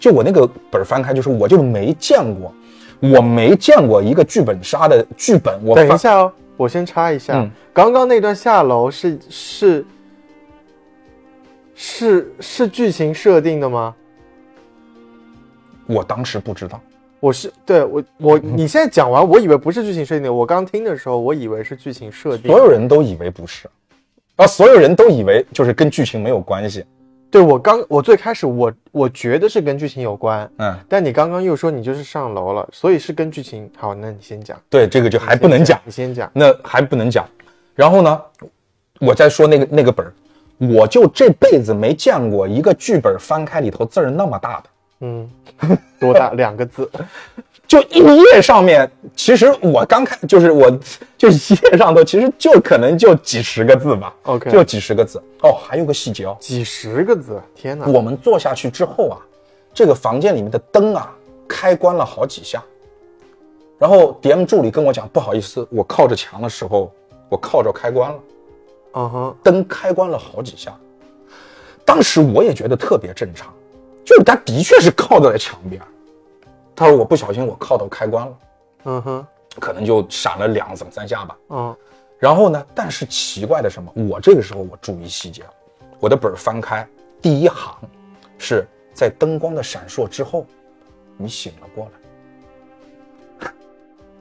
[0.00, 2.50] 就我那个本儿翻开，就是我就没见过，
[3.00, 5.54] 我没见过一个剧本杀的剧本。
[5.62, 9.84] 我翻，等一下哦，我先插一下，嗯刚刚那段下楼是是
[11.76, 13.94] 是是剧情设定的吗？
[15.86, 16.80] 我当时不知道。
[17.20, 20.32] 我是对我我你现在讲完，我以为不是剧情设定的。
[20.32, 22.58] 我刚听的时候，我以为是剧情设定所。
[22.58, 23.68] 有人都以为不是，
[24.36, 26.84] 啊，所有人都以为就是跟剧情没有关系。
[27.30, 33.68] 对我刚我最开始我我觉得是跟剧情有关，嗯，但你刚刚又说你就是上楼了，所以是跟剧情。
[33.76, 36.30] 好，那你先讲，对，这个就还不能讲，你先讲。
[36.32, 37.26] 那还不能讲。
[37.74, 38.22] 然后呢，
[39.00, 40.12] 我再说那个那个本儿，
[40.58, 44.64] 我就这辈子没见过一个剧本翻开里头字儿那么大的。
[45.00, 45.30] 嗯，
[46.00, 46.90] 多大两个字？
[47.66, 50.70] 就一页上面，其实我刚看就是我
[51.18, 55.20] 就一页上头，其实就可能就几十个字吧 OK 就几十个字。
[55.42, 57.86] 哦，还有个细节哦，几十个字，天哪！
[57.88, 59.18] 我们坐下去之后啊，
[59.74, 61.12] 这个房间里面的灯啊
[61.48, 62.62] 开关了好几下，
[63.80, 66.92] 然后 DM 助理跟我讲，不好意思，我靠着墙的时候，
[67.28, 68.18] 我靠着开关了，
[68.96, 70.74] 嗯哼，灯开关了好几下。
[71.84, 73.52] 当时我也觉得特别正常，
[74.04, 75.80] 就是他的确是靠在了墙边。
[76.74, 78.38] 他说我不小心我靠到开关了。
[78.84, 79.26] 嗯哼，
[79.60, 81.36] 可能就闪了两两三下吧。
[81.50, 81.76] 嗯
[82.18, 83.92] 然后呢，但是奇怪的什么？
[84.08, 85.50] 我这个时候我注意细节了，
[86.00, 86.88] 我的本儿翻开，
[87.20, 87.76] 第一行
[88.38, 90.46] 是在灯光的闪烁之后，
[91.18, 93.50] 你醒了过来。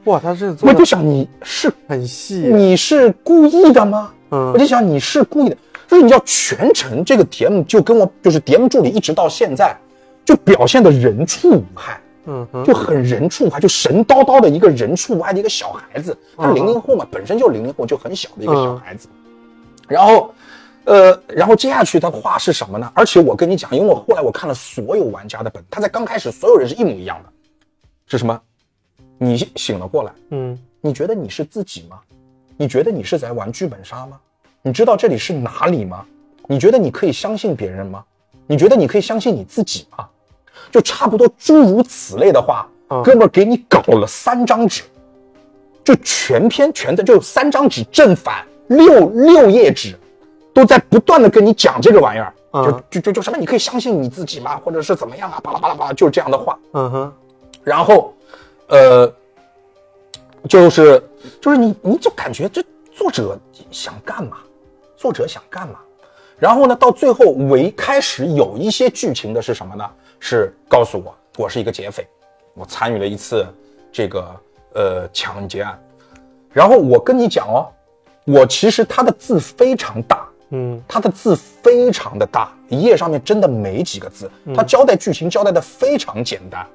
[0.03, 4.13] 哇，他是我就想你是很细，你是故意的吗？
[4.31, 5.57] 嗯我就想你是故意的，
[5.87, 9.75] 就是你知道全程这个 DM 就跟我就是 DM 助理一直到现在
[10.25, 12.01] 就表现的人畜无害。
[12.27, 16.17] 嗯哼，就很人畜无害，就神叨叨的一个人畜无害的一个小孩子。
[16.35, 19.07] 他是零零后嘛，本身就零零后，就很小的一个小孩子。
[19.87, 20.33] 然后，
[20.85, 22.91] 呃，然后接下去的话是什么呢？
[22.95, 27.29] 而且我跟你讲，因为我后来我看了所有玩家的本，他在刚开始所有人是一模一样的，
[28.07, 28.41] 是什么？
[29.19, 31.99] 你醒了过来，嗯你觉得你是自己吗？
[32.57, 34.17] 你觉得你是在玩剧本杀吗？
[34.61, 36.05] 你知道这里是哪里吗？
[36.47, 38.03] 你觉得你可以相信别人吗？
[38.47, 40.05] 你觉得你可以相信你自己吗？
[40.71, 44.83] 就差不多诸如此类的话，嗯哥们儿给你搞了三张纸，
[45.83, 49.95] 就全篇全的就三张纸正反六六页纸，
[50.53, 54.57] 都在不断的跟你讲这个玩意儿，嗯就就就就什么你可以相信你自己吗？
[54.63, 55.39] 或者是怎么样啊？
[55.43, 56.57] 巴拉巴拉巴拉，就是这样的话。
[56.73, 57.13] 嗯哼，
[57.63, 58.13] 然后，
[58.67, 59.11] 呃，
[60.49, 61.01] 就是
[61.41, 63.37] 就是你你就感觉这作者
[63.71, 64.37] 想干嘛？
[64.95, 65.79] 作者想干嘛？
[66.37, 69.89] 然后呢，到最后为开始有一些剧情的是什么呢？
[70.19, 72.07] 是告诉我我是一个劫匪，
[72.53, 73.45] 我参与了一次
[73.91, 74.35] 这个
[74.73, 75.79] 呃抢劫案。
[76.51, 77.67] 然后我跟你讲哦，
[78.25, 86.65] 我其实他的字非常大，嗯他的字非常的大，一页上面真的没几个字，他交代剧情交代的非常简单。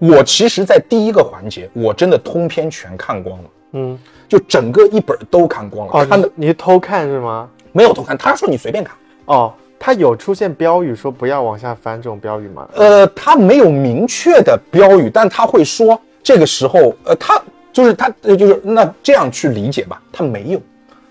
[0.00, 7.48] 我其实，在第一个环节，我真的通篇全看光了，嗯，就整个一本都看光了，哦，看的你你偷看是吗？
[7.72, 8.16] 没有偷看。
[8.16, 12.68] 他说你随便看，哦，他有出现标语说不要往下翻这种标语吗？
[12.74, 17.40] 呃，他没有明确的标语，但他会说这个时候，呃，他
[17.72, 20.60] 就是他呃就是那这样去理解吧，他没有，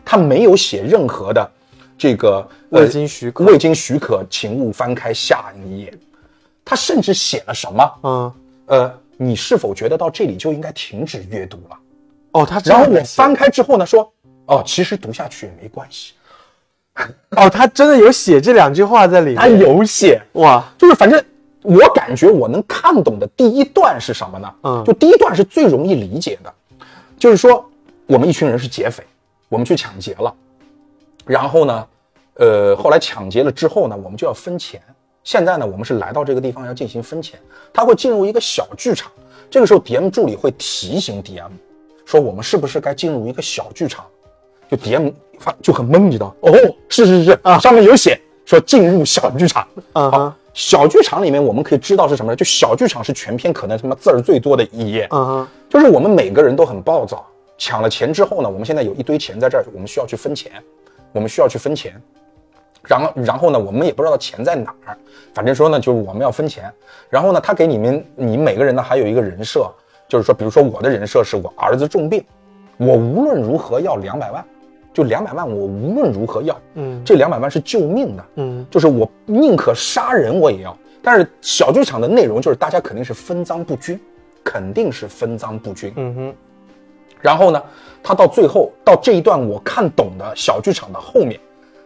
[0.04, 1.52] 他没有写任何的
[1.98, 5.94] 这个呃未经许可未经许可，请勿翻开下一页。
[6.66, 7.92] 他甚至写了什么？
[8.04, 8.34] 嗯，
[8.66, 11.78] 呃，你是否觉得到这里就应该停止阅读了？
[12.38, 14.12] 哦，他然后我翻开之后呢，说，
[14.46, 16.14] 哦，其实读下去也没关系。
[17.32, 19.48] 哦，他真的有写这两句话在里面他。
[19.48, 21.24] 有写，哇，就是反正
[21.62, 24.54] 我感觉我能看懂的第一段是什么呢？
[24.64, 26.54] 嗯就第一段是最容易理解的，
[27.18, 27.68] 就是说
[28.06, 29.04] 我们一群人是劫匪，
[29.50, 30.34] 我们去抢劫了，
[31.26, 31.88] 然后呢，
[32.36, 34.82] 呃，后来抢劫了之后呢，我们就要分钱。
[35.24, 37.40] 现在呢，我们是来到这个地方要进行分钱，
[37.74, 39.12] 他会进入一个小剧场，
[39.52, 41.50] 这个时候 DM 助理会提醒 DM
[42.08, 44.06] 说我们是不是该进入一个小剧场？
[44.72, 46.34] 就 DM 发就很懵，你知道？
[46.40, 46.54] 哦，
[46.88, 49.62] 是是是啊，上面有写说进入小剧场。
[49.92, 52.36] 好嗯哼，小剧场里面我们可以知道是什么呢？
[52.38, 60.52] 就小剧场是全篇可能他妈字儿最多的一页，嗯哼，就是我们每个人都很暴躁，抢了钱之后呢，我们现在有一堆钱在这儿，我们需要去分钱，
[61.12, 62.02] 我们需要去分钱。
[62.84, 64.98] 然后，然后呢，我们也不知道钱在哪儿，
[65.34, 66.72] 反正说呢，就是我们要分钱。
[67.10, 69.70] 然后呢，他给你们，你每个人呢还有一个人设，
[70.08, 72.24] 就是说，比如说我的人设是我儿子重病，
[72.78, 74.44] 我无论如何要两百万，
[74.94, 80.76] 就两百万，我无论如何要，嗯这两百万是救命的，嗯就是我宁可杀人我也要。
[81.04, 84.00] 但是小剧场的内容就是大家肯定是分赃不均，
[84.44, 85.94] 肯定是分赃不均。
[85.96, 86.36] 嗯哼，
[87.22, 87.64] 然后呢，
[88.04, 91.40] 他到最后到这一段我看懂的小剧场的后面，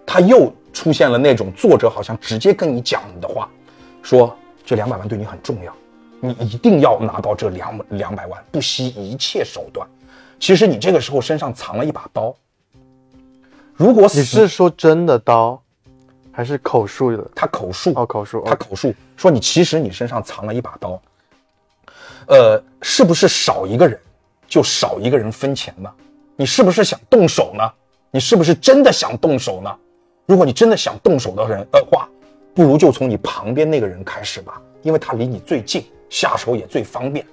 [0.06, 3.50] 他又出现了那种作者好像直接跟你讲的话，
[4.02, 5.74] 说这两百万对你很重要，
[6.22, 9.88] 你一定要拿到这两两百万，不惜一切手段。
[10.40, 12.34] 其实你这个时候身上藏了一把刀，
[13.74, 15.62] 如果死你是说真的刀，
[16.32, 17.28] 还是口述的？
[17.36, 18.44] 他口述哦，口述。
[18.46, 21.02] 他口述说你其实你身上藏了一把刀，
[22.28, 24.00] 呃，是不是少一个人
[24.48, 25.92] 就少一个人分钱呢？
[26.36, 27.72] 你是不是想动手呢？
[28.12, 29.76] 你是不是真的想动手呢？
[30.26, 32.08] 如果你真的想动手的人的话，
[32.54, 37.26] 不如就从你旁边那个人开始吧，因为他离你最近，下手也最方便。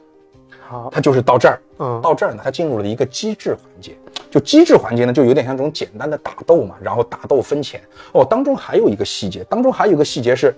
[0.66, 3.94] 好，他就是到这儿，嗯到这儿呢，他进入了一个机制环节。
[4.30, 7.80] 就机制环节呢，就有点像这种简单的打斗嘛，然后打斗分钱。
[8.12, 10.54] 哦，当中还有一个细节，当中还有一个细节是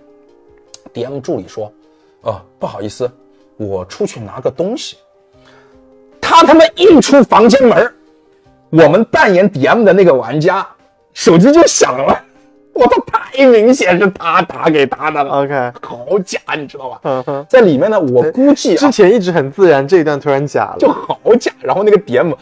[0.93, 1.73] ，DM 助理说，
[2.23, 3.09] 哦，不好意思，
[3.57, 4.97] 我出去拿个东西。
[6.21, 7.95] 他他妈一出房间门
[8.71, 10.67] 我们扮演 DM 的那个玩家
[11.13, 12.25] 手机就响了，
[12.81, 17.01] 我操，太明显是他打给他的了，OK，好假，你知道吧？
[17.05, 20.77] 嗯哼，在里面呢，我估计啊之，前一直很自然，这一段突然假了。
[20.79, 21.53] 就好假。
[21.61, 22.35] 然后那个 DM，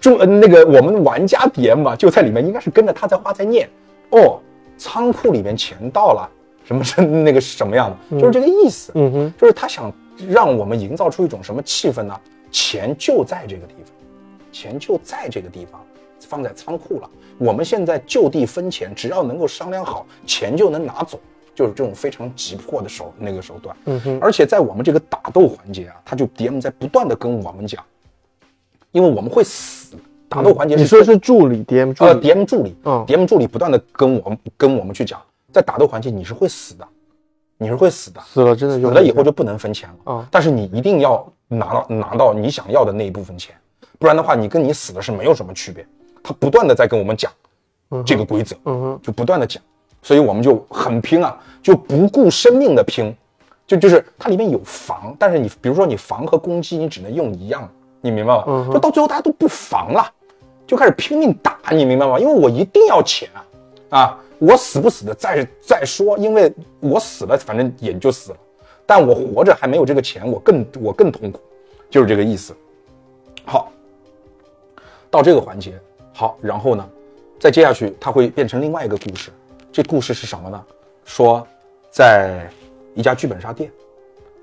[0.00, 3.68] 就呃那个我们玩家 DM 啊，就在里面，应该是跟着他在话在念
[4.10, 4.40] 哦，
[4.78, 6.28] 仓库里面钱到了，
[6.64, 8.92] 什么是那个什么样的，就是这个意思。
[8.94, 9.92] 嗯哼，就是他想
[10.28, 12.14] 让我们营造出一种什么气氛呢？
[12.50, 13.94] 钱就在这个地方，
[14.52, 15.80] 钱就在这个地方，
[16.20, 17.08] 放在仓库了。
[17.38, 21.18] 我们现在就地分钱，只要能够商量好，钱就能拿走，
[21.54, 23.76] 就是这种非常急迫的手那个手段。
[23.86, 27.82] 嗯哼，而且在我们这个打斗环节啊，他就 DM 在不断的跟我们讲，
[28.92, 29.96] 因为我们会死。
[30.28, 35.20] 打斗环节是你说是助理 DM 助呃理，DM 助理，嗯，DM 助理不断的跟我们跟我们去讲，
[35.52, 36.88] 在打斗环节你是会死的，
[37.58, 39.96] 你是会死的，死了真的死用了以后就不能分钱了。
[40.06, 43.54] 嗯但是你一定要拿到拿到你想要的那一部分钱，
[43.98, 45.86] 不然的话，你跟你死的是没有什么区别。
[46.22, 47.30] 他不断的在跟我们讲
[48.04, 48.56] 这个规则，
[49.02, 49.62] 就不断的讲，
[50.02, 53.14] 所以我们就很拼啊，就不顾生命的拼，
[53.66, 57.68] 就就是它里面有防，但是你比如说你防和攻击，你只能用一样，
[58.00, 58.68] 你明白吗？
[58.72, 60.10] 就到最后大家都不防了，
[60.66, 62.18] 就开始拼命打，你明白吗？
[62.18, 63.28] 因为我一定要钱
[63.90, 68.38] 啊，啊，我死不死的再再说，因为我死了，反正也就死了，
[68.86, 71.38] 但我活着还没有这个钱，我更我更痛苦，
[71.90, 72.56] 就是这个意思。
[73.44, 73.70] 好，
[75.10, 75.78] 到这个环节，
[76.12, 76.88] 好，然后呢，
[77.38, 79.30] 再接下去它会变成另外一个故事。
[79.72, 80.64] 这故事是什么呢？
[81.04, 81.46] 说
[81.90, 82.48] 在
[82.94, 83.72] 一家剧本杀店，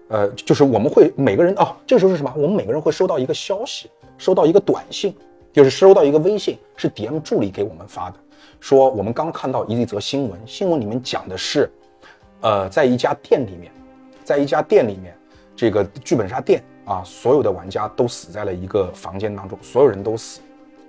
[0.08, 2.34] 呃，就是我们会每个人哦，这个时候是什么？
[2.36, 5.16] 我们每个人会收到一个消息，收到一个短信，
[5.54, 8.16] 就是收到一个微信，是 DM 助理给我们发的。
[8.60, 11.72] 说我们刚看到一则新闻，新闻里面讲的是，
[12.42, 13.72] 呃，在一家店里面，
[14.24, 15.16] 在一家店里面，
[15.56, 20.42] 这个剧本杀店啊，所有的玩家都死在了一个房间当中，所有人都死，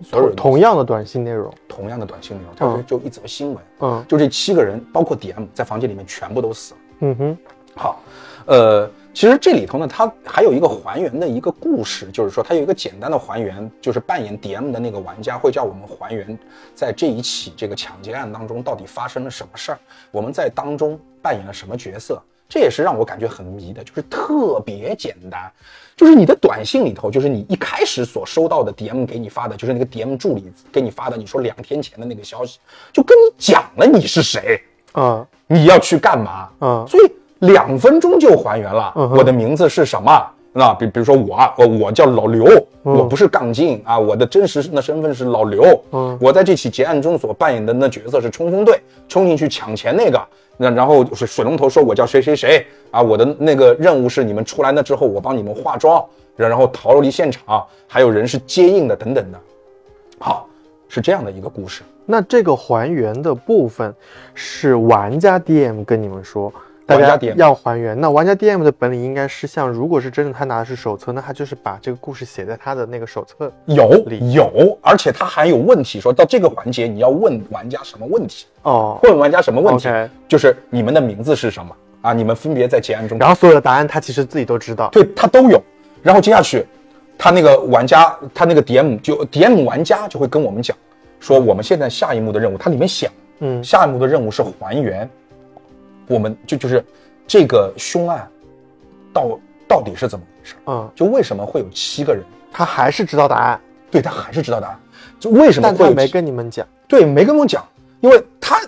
[0.02, 6.80] 所有人同样的短信内容，同样的短信内容，他说嗯就一则新闻，嗯就这七个人，包括 DM 在房间里面全部都死了。
[7.00, 7.38] 嗯哼，
[7.74, 8.02] 好，
[8.46, 16.38] 呃，其实这里头呢，它还有一个还原的一个故事，就是说它有一个简单的还原，就是扮演 DM 的那个玩家会叫我们还原
[16.74, 19.78] 在这一起这个抢劫案当中到底发生了什么事儿，
[20.10, 22.22] 我们在当中扮演了什么角色。
[22.50, 25.50] 这也是让我感觉很迷的，就是特别简单，
[25.96, 32.58] 就是你的短信里头，就是你一开始所收到的 DM 给你发的，就是那个 DM 助理给你发的，你说两天前的那个消息，
[32.92, 34.60] 就跟你讲了你是谁，
[34.94, 37.12] 嗯你要去干嘛，嗯所以
[37.46, 38.92] 两分钟就还原了。
[38.96, 40.10] 嗯我的名字是什么？
[40.52, 42.44] 那比比如说我啊，我我叫老刘，
[42.82, 45.80] 我不是杠精啊，我的真实的身份是老刘。
[45.92, 50.20] 嗯我在这起劫案中所扮演的那角色是冲锋队，冲进去抢钱那个。
[50.62, 56.04] 那然后水水龙头说我叫谁谁谁啊，我的那个任务是你们出来那之后，我帮你们化妆，
[56.36, 59.40] 然后逃离现场，还有人是接应的等等的。
[60.18, 60.46] 好，
[60.86, 61.82] 是这样的一个故事。
[62.04, 63.94] 那这个还原的部分
[64.34, 66.52] 是玩家 DM 跟你们说，
[66.90, 67.98] 大玩家家 DM 要还原。
[68.00, 73.50] 那玩家 DM 的本领应该是像，如果是真的他拿的是手册，那他就是把这个故事写在他的那个手册。
[73.66, 78.46] 有里有，而且他还有问题，说到这个环节你要问玩家什么问题？
[78.62, 79.88] 哦，问玩家什么问题
[80.28, 82.12] 就是你们的名字是什么啊？
[82.12, 84.88] 你们分别在结案中，然后所有的答案他其实自己都知道。
[84.90, 85.62] 对他都有。
[86.02, 86.66] 然后接下去，
[87.18, 90.76] 他那个玩家，他那个 DM 就 DM 玩家就会跟我们讲，
[91.20, 95.08] 说我们现在下一幕的任务，它里面想，嗯下一幕的任务是还原，
[96.10, 96.84] 我们就就是
[97.26, 98.28] 这个凶案
[99.12, 99.38] 到
[99.68, 100.54] 到底是怎么回事？
[100.66, 102.22] 嗯，就为什么会有七个人？
[102.52, 104.80] 他还是知道答案，对他还是知道答案，
[105.20, 106.66] 就为什么但他没跟你们讲。
[106.88, 107.64] 对，没跟我讲，
[108.00, 108.60] 因为他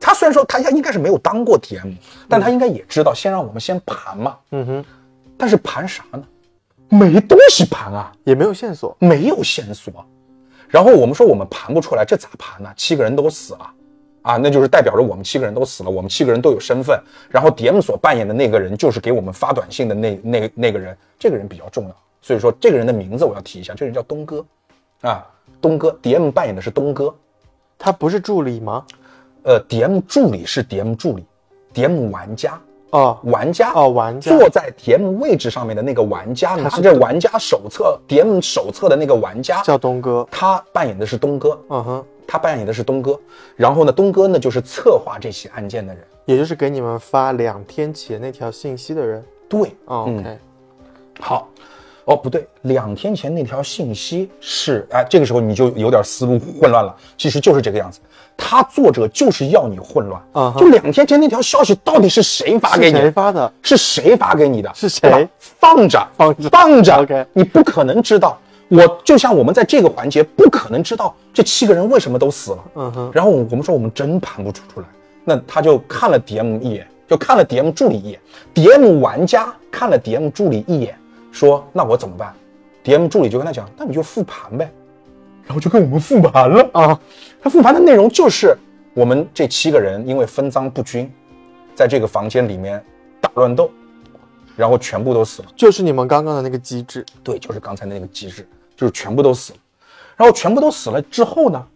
[0.00, 1.94] 他虽然说他应该是没有当过 DM，
[2.28, 4.36] 但他应该也知道，先让我们先盘嘛。
[4.52, 4.84] 嗯哼，
[5.36, 6.22] 但是盘啥呢？
[6.88, 8.96] 没东西盘啊，也没有线索。
[8.98, 9.92] 没有线索。
[10.68, 12.72] 然后我们说我们盘不出来，这咋盘呢？
[12.76, 13.74] 七个人都死了，啊，
[14.36, 17.00] 那就是代表着我们七个人都死了，我们七个人都有身份。
[17.30, 21.96] 然后 DM 所扮演的那个人就是给我们发短信的那那那个人，这个人比较重要。
[22.20, 24.44] 所以说这个人的名字我要提一下，这个人叫东哥，
[25.02, 25.24] 啊，
[25.60, 27.14] 东哥，DM 扮演的是东哥。
[27.78, 28.84] 他不是助理吗？
[29.42, 31.24] 呃，DM 助理是 DM 助理
[31.74, 32.58] ，DM 玩家，
[32.90, 40.26] 哦玩家哦，玩家坐在 DM 位置上面的那个玩家，拿是着玩家手册 DM 手册的那个玩家，叫东哥。
[40.30, 43.18] 他扮演的是东哥，嗯哼，他扮演的是东哥。
[43.54, 46.02] 然后呢，东哥呢就是策划这起案件的人。
[46.24, 49.24] 也就是给你们发两天前那条信息的人。
[49.48, 50.38] 对，OK，
[51.20, 51.48] 好，
[52.04, 56.92] 哦，不对，两天前那条信息是，哎，这个时候你就有点思路混乱了。
[57.16, 58.00] 其实就是这个样子，
[58.36, 60.20] 他作者就是要你混乱。
[60.32, 63.00] 嗯哼就两天前那条消息到底是谁发给是你？
[63.02, 63.52] 谁发的？
[63.62, 64.68] 是谁发给你的？
[64.74, 66.96] 是谁放着，放着放着。
[66.96, 68.36] OK 你不可能知道。
[68.68, 72.64] 我就像我们在这个环节不可能知道这七个人为什么都死了。
[72.74, 74.86] 嗯哼，然后我们说我们真盘不出出来，
[75.24, 78.20] 那他就看了 DM 一眼，就看了 DM 助理一眼
[78.54, 80.98] ，DM 玩家看了 DM 助理一眼，
[81.30, 82.34] 说那我怎么办
[82.84, 84.68] ？DM 助理就跟他讲，那你就复盘呗，
[85.44, 86.68] 然后就跟我们复盘了。
[86.72, 87.00] 啊，
[87.40, 88.56] 他复盘的内容就是
[88.94, 91.08] 我们这七个人因为分赃不均，
[91.74, 92.84] 在这个房间里面
[93.20, 93.70] 大乱斗，
[94.56, 95.48] 然后全部都死了。
[95.54, 97.04] 就是你们刚刚的那个机制。
[97.22, 98.46] 对，就是刚才那个机制，
[98.76, 99.58] 就是全部都死了。
[100.16, 101.66] 然后全部都死了之后呢，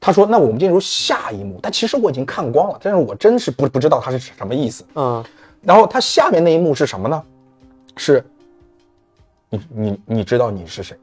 [0.00, 4.84] 他说：“那我们进入下一幕。”但其实我已经看光了，但是我真是不不知道他是什么意思。
[4.94, 5.24] 嗯，
[5.62, 7.22] 然后他下面那一幕是什么呢？
[7.96, 8.24] 是，
[9.50, 10.96] 你你你知道你是谁？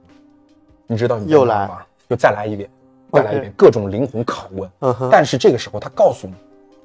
[0.87, 1.77] 你知道你又来哪吗？
[2.09, 2.69] 又再来一遍，
[3.11, 4.69] 再来一遍，各种灵魂拷问。
[4.79, 6.27] 嗯哼但是这个时候他告诉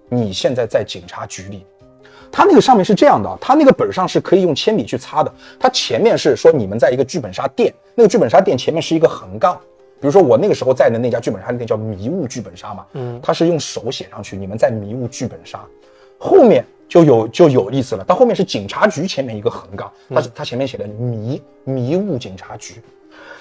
[0.09, 1.67] 你，你现在在警察局里。
[2.33, 5.35] 他那个上面是这样的，他那个本上是可以用铅笔去擦的。
[5.59, 9.61] 他前面是说你们在一个剧本杀店，那个剧本杀店前面是一个横杠。
[10.01, 15.61] 比如说我那个时候在的那家剧本杀店叫迷雾剧本杀嘛，嗯他是用手写上去，你们在迷雾剧本杀。
[16.19, 22.81] 后面就有就有意思了，到后面是警察局前面一个横杠，他是他前面写的迷迷雾警察局，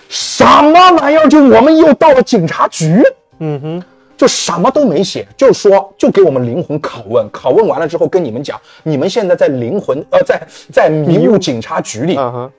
[0.10, 1.30] 什么玩意儿？
[1.30, 3.01] 就我们又到了警察局。
[3.39, 3.84] 嗯哼，
[4.18, 12.51] 就什么都没写，就说就给我们灵魂拷问，拷问完了之后跟你们讲，你们现在在灵魂呃在在迷雾警察局里，嗯哼，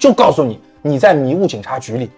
[0.00, 2.10] 就告诉你你在迷雾警察局里，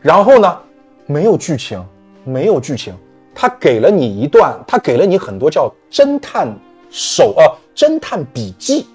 [0.00, 0.58] 然后呢
[1.06, 1.84] 没有剧情，
[2.24, 2.94] 没有剧情，
[3.34, 6.48] 他给了你一段，他给了你很多叫侦探
[6.90, 7.44] 手呃
[7.74, 8.86] 侦探笔记，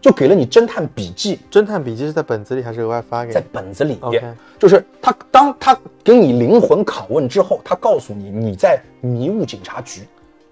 [0.00, 3.42] 就给了你侦探笔记，侦探笔记是在本子里还是额外发给在？
[3.52, 4.22] 本子里 OK
[4.58, 10.02] 就是他当他给你灵魂拷问之后，他告诉你你在迷雾警察局，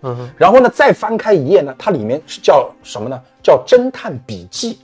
[0.02, 3.20] 嗯，然后呢再翻开一页呢，它里面是叫什么呢？
[3.42, 4.78] 叫侦探笔记。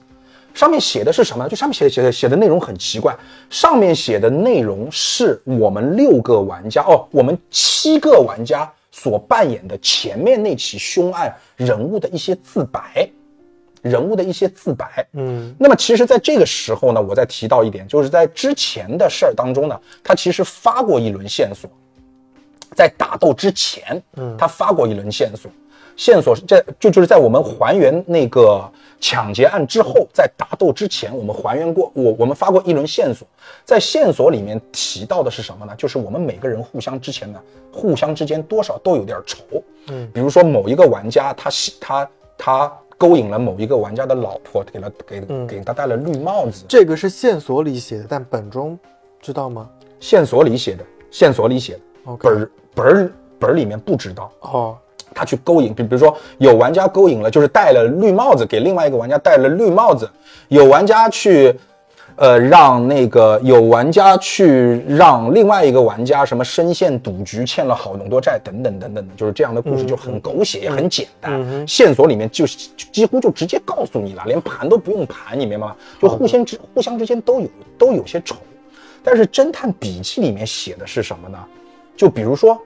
[0.54, 1.48] 上面写的是什么？
[1.48, 3.16] 就上面写的写的写的内容很奇怪，
[3.48, 13.08] 上面写的内容是我们六个玩家哦，我们七个玩家所扮演的前面那起凶案人物的一些自白，
[13.82, 15.06] 人物的一些自白。
[15.12, 15.54] 嗯。
[15.58, 21.70] 那么其实，在这个时候呢，我再提到一点，就是在之前的事儿当中呢，他其实发过一轮线索，
[22.74, 24.34] 在打斗之前，嗯。
[24.36, 25.48] 他发过一轮线索，
[25.98, 28.64] 线索是在就就是在我们还原那个
[29.00, 33.26] 抢劫案之后，在打斗之前，我们还原过我我们发过一轮线索，
[33.64, 35.74] 在线索里面提到的是什么呢？
[35.76, 37.40] 就是我们每个人互相之前呢，
[37.72, 39.42] 互相之间多少都有点仇，
[39.88, 45.46] 嗯，比如说某一个玩家他喜他他勾引了某一个玩家的老婆，给了给嗯。
[45.48, 48.78] 给他戴了绿帽子，这个是线索里写的，但本中
[49.20, 49.68] 知道吗？
[49.98, 54.32] 线索里写的，线索里写的，？OK，本儿本儿本儿里面不知道。
[54.40, 54.78] 哦，
[55.14, 60.06] 他去勾引，比比如说有玩家勾引了，就是戴了绿帽子，给另外一个玩家戴了绿帽子；
[60.48, 61.54] 有玩家去，
[62.16, 71.66] 呃，让那个有玩家去让另外一个玩家什么深陷赌局，欠了好多债，等等等等的，就是这样的故事，就很狗血，也很简单。
[71.66, 75.76] 线索里面就就几乎就直接告诉你了，连盘都不用盘，你明白吗？
[76.00, 77.48] 就互相之互相之间都有
[77.78, 78.36] 都有些仇。
[79.04, 81.38] 但是侦探笔记里面写的是什么呢？
[81.96, 82.58] 就比如说，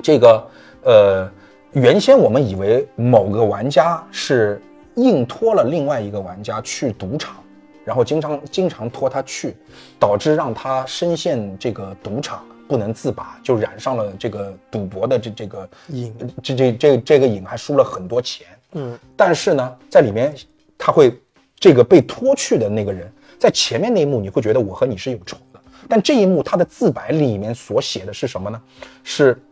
[0.00, 0.46] 这个
[0.82, 1.30] 呃，
[1.72, 4.60] 原先我们以为某个玩家是
[4.96, 7.36] 硬拖了另外一个玩家去赌场，
[7.82, 9.56] 然后经常经常拖他去，
[9.98, 18.46] 导致让他深陷这个赌场不能自拔，就染上了这个赌博的这这个瘾，这这这这个瘾，还输了很多钱。
[18.74, 20.34] 嗯但是呢，在里面
[20.76, 21.18] 他会
[21.58, 28.60] 这个被拖去的那个人，在前面那一幕你会觉得我和你是有仇的，但这一幕他的自白里面所写的是什么呢？
[29.02, 29.42] 是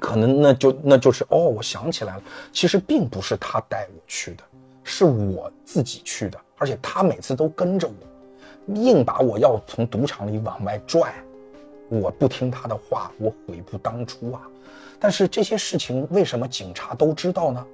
[0.00, 2.22] 可能那就那就是哦，我想起来了，
[2.52, 4.44] 其实并不是他带我去的，
[4.82, 11.14] 是我自己去的，而且他每次都跟着我，硬把我要从赌场里往外拽，
[11.88, 14.42] 我不听他的话，我悔不当初啊。
[14.98, 17.64] 但是这些事情为什么警察都知道呢？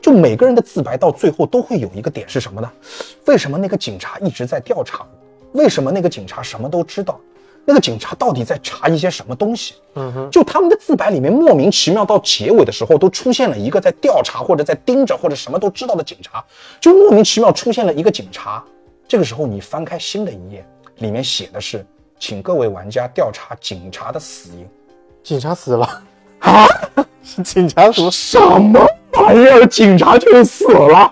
[0.00, 2.70] 就每个人的自白到最后都会有一个点是什么呢？
[3.26, 4.98] 为什么那个警察一直在调查
[5.52, 5.60] 我？
[5.60, 7.18] 为什么那个警察什么都知道？
[7.64, 9.74] 那个警察到底在查一些什么东西？
[9.94, 16.44] 嗯哼，就他们的自白里面莫名其妙到结尾的时候都出现了一个在调查或者在盯着或者什么都知道的警察，
[16.80, 18.62] 就莫名其妙出现了一个警察。
[19.06, 21.86] 这个时候你翻开新的一页，里面写的是，
[22.18, 24.68] 请各位玩家调查警察的死因。
[25.22, 26.02] 警察死了
[26.40, 26.66] 啊？
[27.22, 28.10] 是警察死了？
[28.10, 29.66] 什么玩意儿？
[29.66, 31.10] 警察就死了？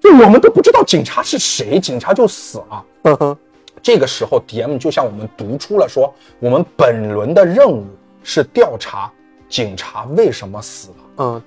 [0.00, 2.84] 就我们都不知道警察是谁，警察就死了。
[3.02, 3.38] 呵呵，
[3.82, 7.84] 这个时候，DM 就向我们读出了说，我们本轮的任务
[8.22, 9.10] 是调查
[9.48, 10.94] 警察为什么死了。
[11.18, 11.42] 嗯。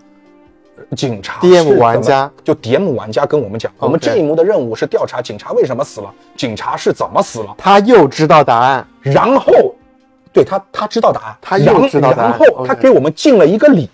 [0.96, 2.32] 警察 DM 玩家。
[2.44, 9.76] 就 DM 玩家跟我们讲，我们这一幕的任务是调查警察为什么死了，警察是怎么死了，他又知道答案，然后，
[10.34, 12.30] 对他他知道答案，他又然知道答案。
[12.32, 13.88] 然后他给我们敬了一个礼，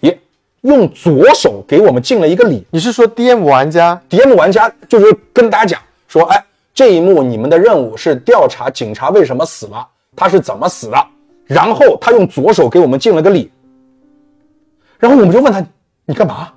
[0.61, 2.65] 用左手给我们敬了一个礼。
[2.71, 6.41] 你是说 DM 玩家？DM 玩家就是跟大家讲说，哎，
[6.77, 11.07] 这一幕你们的任务是调查警察为什么死了，他是怎么死的，
[11.45, 13.49] 然后他用左手给我们敬了个礼，
[14.99, 15.65] 然后我们就问他，
[16.05, 16.53] 你干嘛？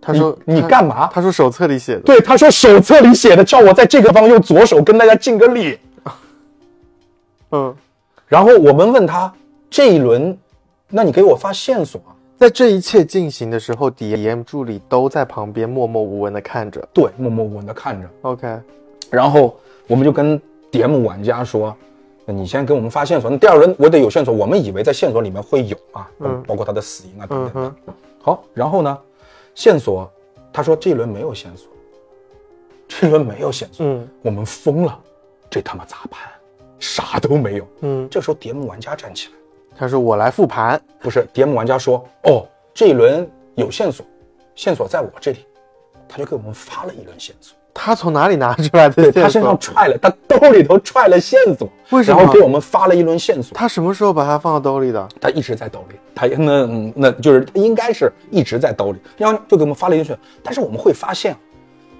[0.00, 2.00] 他说你你干嘛他说手册里写的。
[2.00, 5.78] 对，他说手册里写的，叫我在这个地方用左手跟大家敬个礼。
[7.52, 7.72] 嗯，
[8.26, 9.32] 然后我们问他
[9.70, 10.36] 这一轮，
[10.88, 12.10] 那你给我发线索啊？
[12.36, 16.84] 在这一切进行的时候，DM 助理都在旁边默默无闻的看着。
[16.92, 18.08] 对，默默无闻的看着。
[18.22, 18.58] OK，
[19.12, 19.54] 然后
[19.86, 20.40] 我们就跟
[20.70, 21.76] DM 玩家说，
[22.24, 23.30] 那你先给我们发线索。
[23.30, 28.98] 那第二轮我得有线索，我们以为在线索里面会有啊，包嗯包括他的死因啊等嗯等好，然后呢，
[29.54, 30.10] 线索，
[30.50, 31.68] 他说这一轮没有线索，
[32.88, 34.98] 这一轮没有线索，嗯我们疯了，
[35.50, 36.18] 这他妈咋办？
[36.78, 37.68] 啥都没有。
[37.80, 39.34] 嗯，这时候 DM 玩家站起来，
[39.76, 40.80] 他说我来复盘。
[41.00, 44.06] 不是 DM 玩家说，哦，这一轮有线索，
[44.54, 45.44] 线索在我这里，
[46.08, 47.56] 他就给我们发了一轮线索。
[47.74, 53.56] 他从哪里拿出来的他身上揣了，他兜里头揣了线索，为什么然后给我们发了一轮线索。
[53.56, 55.08] 他什么时候把它放到兜里的？
[55.20, 60.18] 他一直在兜里，他那嗯那就是他应该是一直在兜里，然后就给我们发了一轮。
[60.42, 61.34] 但是我们会发现，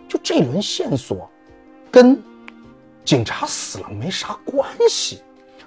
[0.08, 1.28] 就这轮线索
[1.90, 2.22] 跟
[3.04, 5.20] 警察死了没啥关系，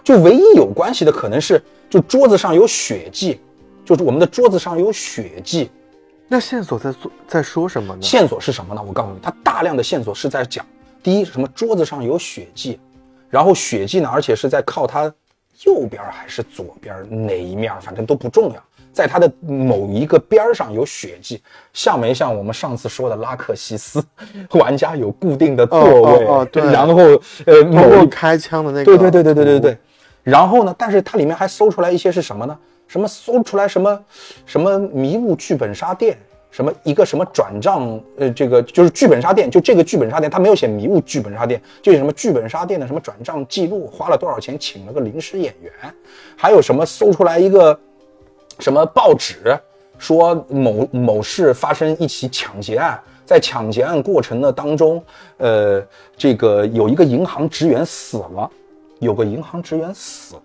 [0.04, 3.42] 就唯一有关系的可能是就桌子上有血迹，
[3.84, 5.70] 就是我们的桌子上有血迹，
[6.28, 8.02] 那线索在做在说什么呢？
[8.02, 8.82] 线索是什么呢？
[8.86, 10.66] 我告诉你，它大量的线索是在讲，
[11.04, 12.80] 第一，什么桌子上有血迹，
[13.30, 15.04] 然后血迹呢，而且是在靠它
[15.64, 16.96] 右边还是左边
[17.28, 24.04] 哪一面，反正都不重要，在它的某一个边上有血迹，像没像我们上次说的拉克西斯，
[24.54, 26.96] 玩家有固定的座位，哦哦哦对然后
[27.46, 29.78] 呃包某一括开枪的那个，对对对对对对对。
[30.24, 32.58] 然后呢，但是它里面还搜出来一些是什么呢？
[32.88, 34.06] 什么搜出来什么
[34.46, 36.18] 什么迷雾剧本杀店，
[36.52, 45.72] 什么一个什么转账，呃，这个就是剧本杀店，就这个剧本杀店，他没有写迷雾剧本杀店，就写什么剧本杀店的什么转账记录，花了多少钱请了个临时演员，
[46.38, 47.78] 还有什么搜出来一个
[48.60, 49.58] 什么报纸
[49.98, 55.04] 说某某市发生一起抢劫案，在抢劫案过程的当中，
[55.38, 55.82] 呃，
[56.16, 58.50] 这个有一个银行职员死了，
[59.00, 60.36] 有个银行职员死，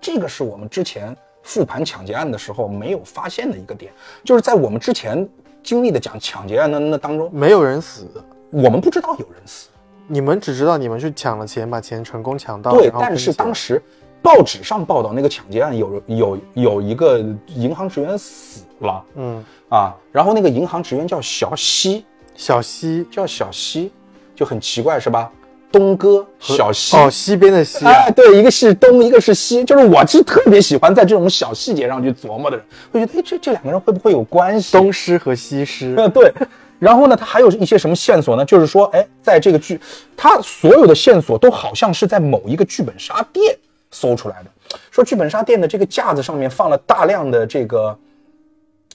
[0.00, 3.92] 这个是我们之前复盘抢劫案的时候没有发现的一个点，
[4.24, 5.28] 就是在我们之前
[5.62, 8.06] 经历的讲抢劫案的那当中，没有人死，
[8.50, 9.68] 我们不知道有人死，
[10.06, 12.72] 你们只知道你们去抢了钱，把钱成功抢到。
[12.72, 13.82] 对但是当时
[14.22, 23.92] 报纸上报道那个抢劫案有有有一个银行职员死了嗯，啊，然后那个银行职员叫小西，小西叫小西，
[24.34, 25.32] 就很奇怪是吧？
[25.70, 26.96] 东哥小西。
[26.96, 34.72] 哦，西边的西啊，哎，对，一个是东，一个是西，就是我是特别喜欢在这种小细节上去琢磨的人，会觉得，哎，这这两个人会不会有关系？
[34.72, 35.94] 东施和西施。
[35.96, 36.32] 呃，对。
[36.78, 38.44] 然后呢，他还有一些什么线索呢？
[38.44, 39.80] 就是说，哎，在这个剧，
[40.16, 43.56] 他所有的线索都好像是在某一个剧本杀店
[43.90, 44.78] 搜出来的。
[44.90, 47.96] 说剧本杀店的这个架子上面放了大量的这个。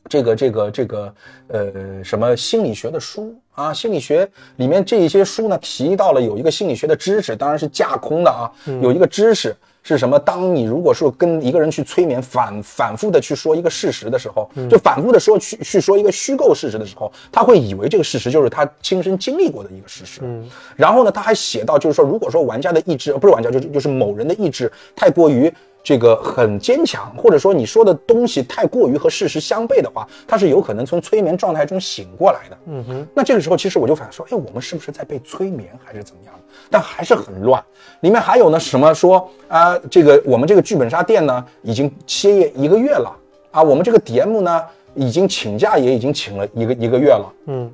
[0.08, 1.16] 这个这个这个
[1.48, 8.52] 呃什么心理学的书啊，心理学里面这一些书呢提到了有一个心理学的知识，当然是架空的啊，
[8.82, 9.56] 有一个知识
[9.88, 10.18] 是什么？
[10.18, 20.22] 当你如果说跟一个人去催眠，反反复的去说一个事实的时候，就反复的说去去说一个虚构事实的时候，他会以为这个事实就是他亲身经历过的一个事实。
[20.24, 25.54] 嗯，然后呢，他还写到就是说，如果说玩家的意志，呃不是玩家，就是就是某人的意志太过于。
[25.88, 32.58] 这个很坚强，或者说你说的东西太过于和事实相悖的话，他是有可能从催眠状态中醒过来的。
[32.66, 36.45] 嗯哼，那这个时候，其实我就反说，哎，我们是不是在被催眠，还是怎么样的？
[36.70, 37.64] 但还是很乱。
[38.02, 43.16] 里面还有呢，什么说啊、这个我们这个剧本杀店呢，已经歇业一个月了
[43.52, 44.64] 啊，我们这个 DM 呢，
[44.94, 47.72] 已经请假也已经请了一个一个月了，嗯，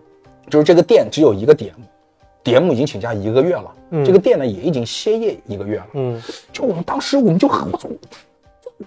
[0.50, 6.22] 就是这个店只有一个 DM，DM 已经请假一个月了，嗯这个店呢也已经歇业一个月了，嗯，
[6.54, 7.72] 就我们当时我们就很，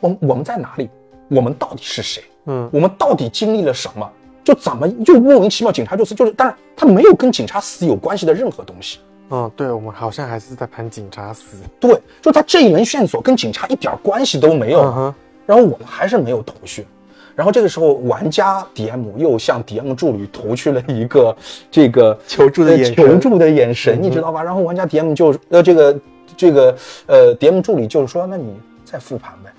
[0.00, 0.88] 我们我们在哪里？
[1.28, 2.22] 我们到底是谁？
[2.46, 4.08] 嗯，我们到底经历了什么？
[4.44, 8.98] 就怎么就莫名其妙，警察就死，就是但是他没有跟警察死有关系的任何东西。
[9.30, 11.58] 嗯，对，我们好像还是在盘警察死。
[11.80, 15.14] 对，就他这一门线索跟警察一点关系都没有，
[15.46, 16.86] 然后我们还是没有头绪。
[17.34, 21.36] 然后这个时候，玩家 DM 又向 DM 助理投去了一个
[21.68, 24.40] 这个求助的呃眼神求助的眼神，你知道吧？
[24.40, 26.00] 然后玩家 DM 就呃这个
[26.36, 28.54] 这个呃 DM 助理就是说，那你
[28.84, 29.50] 再复盘呗。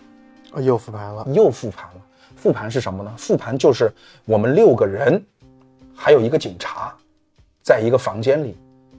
[0.54, 1.28] 啊又复盘了。
[1.34, 2.02] 又复盘了。
[2.38, 3.12] 复盘是什么呢？
[3.18, 3.92] 复盘就是
[4.24, 5.22] 我们六个人，
[5.94, 6.94] 还有一个警察，
[7.62, 8.56] 在一个房间里，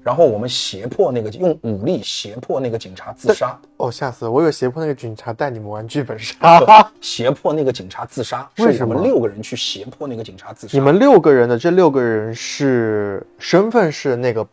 [0.07, 4.31] 然后我们胁迫那个用武力胁迫那个警察自杀，哦，吓死了！
[4.31, 6.63] 我以为胁迫那个警察带你们玩剧本杀。
[7.01, 10.79] 胁迫那个警察自杀，为什么我们六个人去胁迫那个警察自杀？
[10.79, 14.47] 你们六个人的这六个人是身份是那个，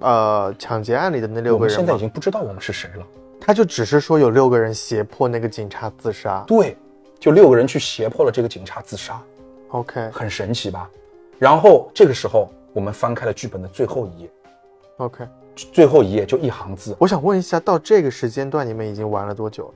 [0.00, 1.98] 呃，抢劫案里的那六个人吗现在已？
[2.00, 3.06] 经不知道我们是谁了。
[3.40, 6.42] 他就只是说有六个人胁迫那个警察自杀。
[6.48, 6.76] 对，
[7.20, 9.22] 就六个人去胁迫了这个警察自杀
[9.68, 10.90] ，OK 很神奇吧？
[11.38, 14.30] 然后这个时候，我们翻开了剧本的最后一页，
[14.98, 15.24] OK，
[15.72, 19.74] 最后一页就一行字，我想问一下，到这个时间段你们已经玩了多久了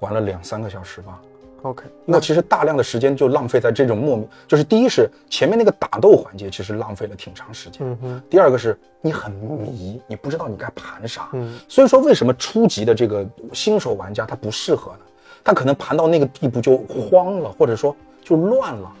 [0.00, 1.20] 玩了两三个小时吧。
[1.62, 7.86] ？OK，那其实大量的时间就浪费在这种莫名，就是第一是前面那个打斗环节，其实浪费了挺长时间。
[7.86, 11.28] 嗯哼，第二个是你很迷，你不知道你该盘啥。
[11.32, 14.98] 嗯，所以说为什么初级的这个新手玩家他不适合呢？
[15.44, 18.92] 他可能盘到那个地步就慌了，或者说就乱了。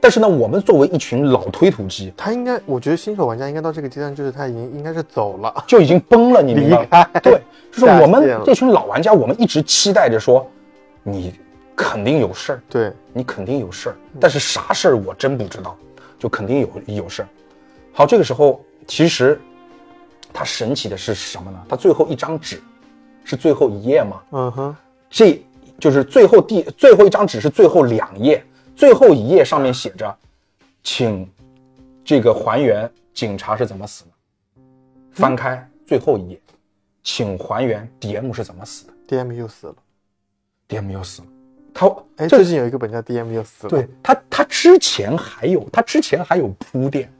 [0.00, 5.64] 但是呢，我们作为一群老推土机，他应该，我觉得新手玩家应该到这个阶段，就是他已经应该是走了。
[5.66, 7.20] 就已经崩了，你明白吗？
[7.22, 7.40] 对，
[7.72, 10.46] 就是我们这群老玩家，我们一直期待着说，
[11.02, 11.34] 你
[11.74, 15.76] 肯定有事儿，对，你肯定有事儿，但是啥事儿我真不知道，
[16.18, 17.28] 就肯定有有事儿。
[17.92, 19.40] 好，这个时候其实
[20.32, 21.58] 它神奇的是什么呢？
[21.68, 22.62] 它最后一张纸
[23.24, 24.20] 是最后一页吗？
[24.32, 24.76] 嗯哼，
[25.10, 25.42] 这
[25.80, 28.44] 就是最后第最后一张纸是最后两页，
[28.76, 30.14] 最后一页上面写着，
[30.82, 31.28] 请
[32.04, 34.10] 这个还原警察是怎么死的。
[35.12, 36.40] 翻开最后一页，
[37.02, 38.92] 请还原 DM 是怎么死的。
[39.08, 39.74] ，DM 又死了。
[40.68, 41.28] DM 又死了
[41.72, 43.70] 他哎，最近有一个本叫 DM 又死了。
[43.70, 47.10] 对他他之前还有他之前还有铺垫，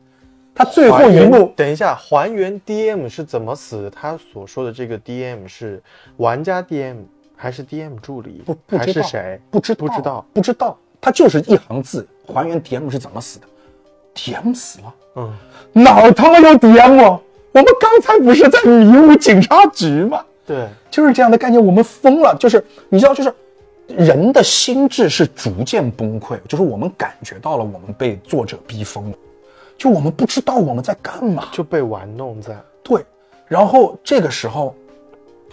[0.54, 3.90] 他最后一幕等一下，还原 DM 是怎么死的？
[3.90, 5.82] 他所说的这个 DM 是
[6.18, 6.96] 玩家 DM
[7.34, 8.42] 还是 DM 助理？
[8.44, 9.40] 不不还知道是谁？
[9.50, 10.26] 不知不知道。
[10.34, 13.46] 不知道，他就是一行字还原 DM 是怎么死的
[14.14, 15.32] ，DM 死了，嗯，
[15.72, 17.20] 哪儿他妈有 DM 啊？
[17.52, 20.22] 我们刚才不是在迷雾警察局吗？
[20.46, 22.36] 对，就是这样的概念，我们疯了。
[22.38, 23.32] 就是你知道，就是
[23.88, 29.16] 人的心智是逐渐崩溃，就是我们感觉到了我们被作者逼疯了，
[29.78, 31.48] 就我们不知道我们在干嘛。
[31.50, 32.54] 就被玩弄在。
[32.82, 33.04] 对，
[33.46, 34.74] 然后这个时候，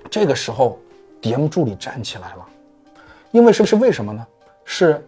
[0.10, 0.80] 这个时候
[1.22, 2.46] ，DM 助理站起来了，
[3.32, 4.28] 因为是不是为什么呢？
[4.66, 5.06] 是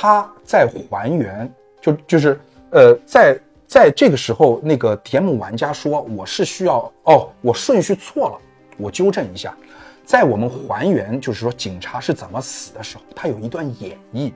[0.00, 2.38] 他在还原，就就是
[2.70, 3.36] 呃，在
[3.66, 8.38] 在这个时候，那个 DM 玩家说我是需要哦，我顺序错了，
[8.76, 9.52] 我纠正一下，
[10.04, 14.32] 在我们还原就是说警察是怎么死的时候，他有一段演绎，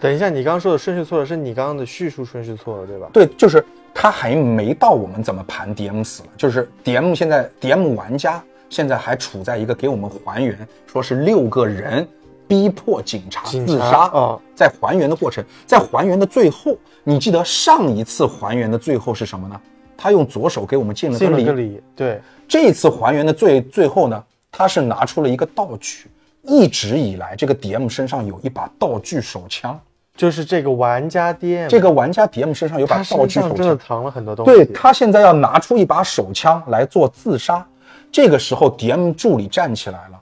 [0.00, 3.10] 等一下，你刚刚说的顺序错了，是你刚刚的叙述顺序错了，对吧？
[3.12, 12.08] 对，就是他还没到我们怎么盘 DM 死了，就是 DM 现在 DM 玩家现在还处在一个给我们还原，说是六个人
[12.46, 19.60] 逼迫警察自杀哦在还原的过程，在还原的最后，你记得上一次还原的最后是什么呢？
[19.96, 26.08] 他用左手给我们敬了个礼个，礼，对，这一次还原的最最后呢，他是拿出了一个道具。
[26.44, 29.78] 一直以来，这个 DM 身上有一把道具手枪，
[30.16, 33.76] 就是这个玩家 DM，这个玩家 DM 身上有把道具手枪真的。
[33.76, 34.52] 藏了很多东西。
[34.52, 37.64] 对他现在要拿出一把手枪来做自杀，
[38.10, 40.20] 这个时候 DM 助理站起来了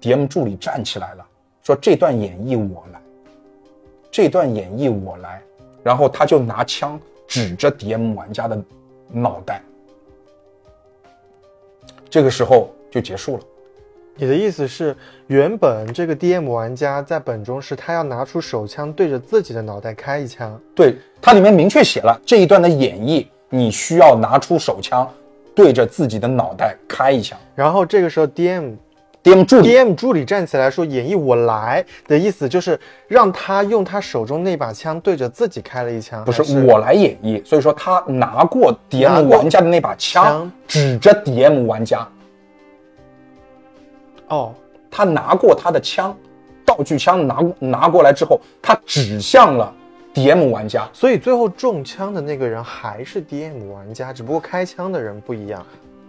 [0.00, 1.26] ，DM 助理站起来了，
[1.70, 3.00] 说这段演绎我来，
[4.10, 5.40] 这段演绎我来，
[5.84, 8.60] 然后他就拿枪指着 DM 玩家的
[9.12, 9.62] 脑袋，
[12.08, 13.42] 这个时候就结束了。
[14.16, 14.96] 你的意思是，
[15.28, 25.08] 原本这个 DM 玩家在本中是他要拿出手枪对着自己的脑袋开一枪，对，它里面明确写了这一段的演绎，你需要拿出手枪
[25.54, 27.38] 对着自己的脑袋开一枪。
[27.54, 28.74] 然后这个时候 DM
[29.22, 40.24] DM 助理 DM 助理站起来说：“演绎我来”的意思就是让他用他手中那把枪对着自己开了一枪，不是还我来演绎，所以说他拿过 DM 玩家的那把枪。
[40.24, 42.08] 枪，指着 DM 玩家，
[44.28, 44.54] 哦，
[44.90, 46.16] 他拿过他的枪，
[46.64, 49.70] 道具枪拿拿过来之后，他指向了
[50.14, 50.88] DM 玩家。
[50.94, 55.62] 所以最后中枪的那个人还是 DM 玩家，只不过开枪的人不一样。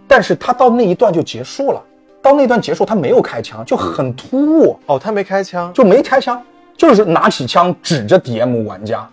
[0.08, 1.82] 但是他到那一段就结束了，
[2.22, 6.40] 到那段结束他没有开枪，就很突兀，哦，他没开枪，就没开枪，
[6.76, 9.08] 就是拿起枪指着 DM 玩家，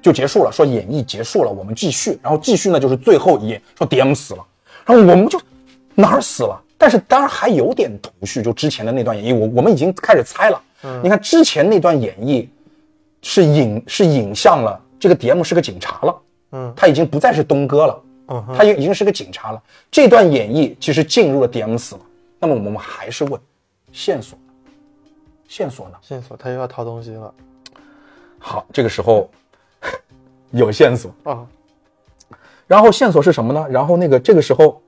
[0.00, 4.44] 就结束了，说演绎结束了，我们继续，然后继续呢就是最后一页，说 DM 死了，
[4.86, 5.38] 然后我们就
[5.94, 6.58] 哪儿死了？
[6.78, 10.62] 但是当然还有点头绪，就之前的那段演绎，我我们已经开始猜了。
[10.82, 10.98] 嗯。
[11.04, 12.48] 你看之前那段演绎
[13.20, 16.16] 是影是影向了这个 DM 是个警察了，
[16.52, 16.72] 嗯。
[16.74, 19.62] 他已经不再是东哥了，嗯哼，他已经是个警察了。
[19.90, 22.00] 这段演绎其实进入了 DM 死了，
[22.40, 23.40] 那么我们还是问
[23.92, 24.36] 线索？
[25.46, 25.96] 线索呢？
[26.00, 27.34] 线索他又要掏东西了
[28.38, 29.30] 好，这个时候
[30.50, 31.46] 有线索，啊，
[32.66, 33.66] 然后线索是什么呢？
[33.68, 34.80] 然后那个这个时候，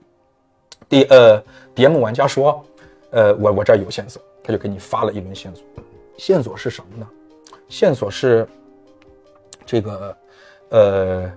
[0.89, 1.43] 第呃
[1.75, 2.65] DM 玩家说，
[3.11, 5.63] 呃我我这儿有线索，他就给你发了一轮线索。
[6.17, 7.07] 线索是什么呢？
[7.69, 8.49] 线索是
[9.67, 10.17] 这个
[10.71, 11.33] 呃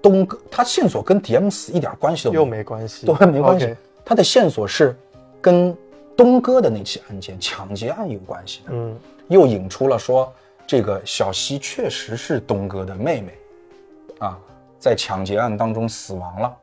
[0.00, 3.76] 东哥，他线索跟 DM 死一点关系都没有又，没关系，都没关系。
[4.04, 4.96] 他的线索是
[5.42, 5.76] 跟
[6.16, 8.70] 东哥的那起案件抢劫案有关系的。
[8.70, 8.96] 嗯，
[9.28, 10.32] 又引出了说，
[10.66, 13.32] 这个小西确实是东哥的妹妹，
[14.20, 14.38] 啊，
[14.78, 16.56] 在抢劫案当中死亡了，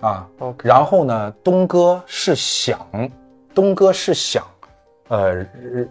[0.00, 0.28] 啊
[0.62, 2.78] 然后呢，东哥是想，
[3.54, 4.46] 东哥是想，
[5.08, 5.44] 呃，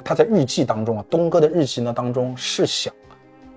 [0.03, 2.93] 他在日记当中啊，东哥的日记呢当中是想，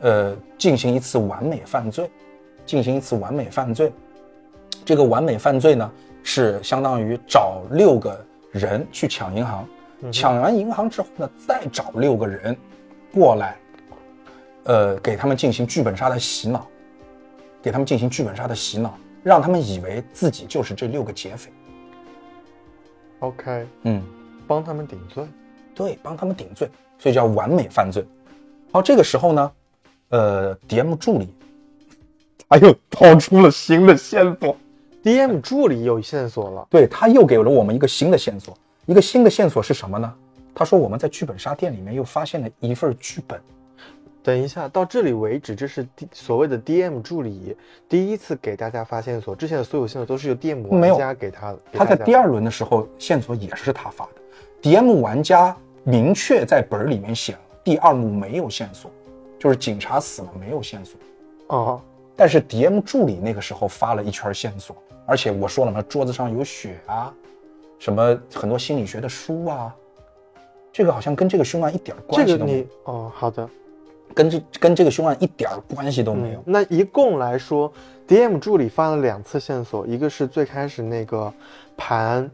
[0.01, 2.11] 呃，进行一次完美犯罪，
[2.67, 3.93] 进行一次完美犯罪，
[4.85, 5.91] 这个完美犯罪呢
[6.25, 8.19] 是相当于找六个
[8.51, 9.69] 人去抢银行，
[10.11, 12.57] 抢完银行之后呢，再找六个人
[13.13, 13.57] 过来，
[14.65, 16.67] 呃，给他们进行剧本杀的洗脑，
[17.63, 21.53] 给他们进行剧本杀的洗脑，让他们以为自己就是这六个劫匪。
[23.21, 24.03] OK，嗯，
[24.49, 25.25] 帮他们顶罪。
[25.75, 28.07] 对，帮他们顶罪，所以叫完美犯罪。
[28.71, 29.53] 好，这个时候呢，
[30.11, 31.35] 呃，DM 助理
[32.49, 34.57] 他又掏出了新的线索，
[35.05, 38.57] DM 助理有线索了，对他又给了我们一个新的线索。
[38.87, 40.11] 一个新的线索是什么呢？
[40.55, 43.39] 他说我们在剧本杀店里面又发现了一份剧本。
[44.23, 47.55] 等一下，到这里为止，这是 D 所谓的 DM 助理
[47.87, 51.59] 第一次给大家发线索，之前的所有线索都是由 DM 没有玩家给他的。
[51.71, 54.71] 他在第二轮的时候，线索也是他发的。
[54.71, 58.91] DM 玩家明确在本儿里面写了，第二幕没有线索，
[59.39, 60.99] 就是警察死了没有线索。
[61.49, 61.81] 哦，
[62.17, 64.75] 但是 DM 助理那个时候发了一圈线索，
[65.07, 67.13] 而且我说了嘛，桌子上有血啊，
[67.79, 69.75] 什么很多心理学的书啊，
[70.73, 73.49] 这个好像跟这个凶案一点关系都没有，你哦，好的，
[74.15, 76.43] 跟这跟这个凶案一点关系都没有。
[76.47, 77.73] 那一共来说
[78.09, 81.33] ，DM 助理发了两次线索，一个是最开始那个
[81.77, 82.31] 盘，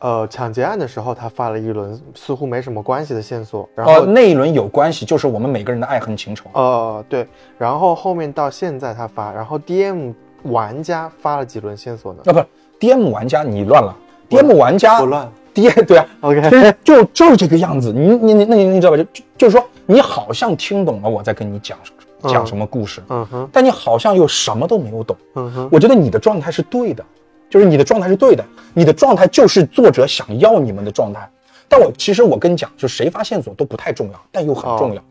[0.00, 6.50] 呃，抢劫案的时候，他发了一轮似乎没什么关系的线索，然后、哦，那一轮有关系，就是我们每个人的爱恨情仇。
[6.54, 7.26] 呃，对，
[7.58, 10.14] 然后后面到现在他发，然后 DM
[10.44, 12.20] 玩家发了几轮线索呢？
[12.26, 13.94] 啊，不，DM 玩家你乱了
[14.28, 17.92] ，DM 玩家我乱 D 对啊，，OK，其实就就是这个样子。
[17.92, 18.96] 你你你那你你知道吧？
[18.96, 21.76] 就就就是说，你好像听懂了我在跟你讲
[22.22, 25.16] 讲什么故事，嗯哼，但你好像又什么都没有懂。
[25.34, 27.04] 嗯哼，我觉得你的状态是对的，
[27.50, 31.28] 就是你的状态是对的，你的状态就是作者想要你们的状态。
[31.68, 35.02] 但我其实我跟你讲，就谁发线索都不太重要，但又很重要。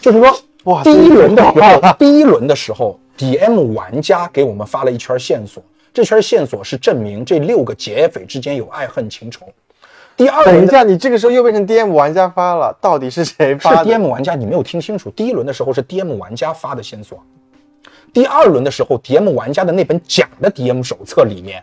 [0.00, 0.32] 就是说，
[0.64, 9.46] 哇 第一轮的时候，第一轮的时候，DM 玩家给我们发了一圈线索，这圈线索是证明这六个劫匪之间有爱恨情仇。
[10.14, 15.08] 第二轮的等一下，你这个时候又变成 DM 玩家发了，到底是谁发的？DM 玩家，你没有听清楚。
[15.10, 17.18] 第一轮的时候是 DM 玩家发的线索，
[18.12, 21.62] 第二轮的时候，DM 玩家的那本假的 DM 手册里面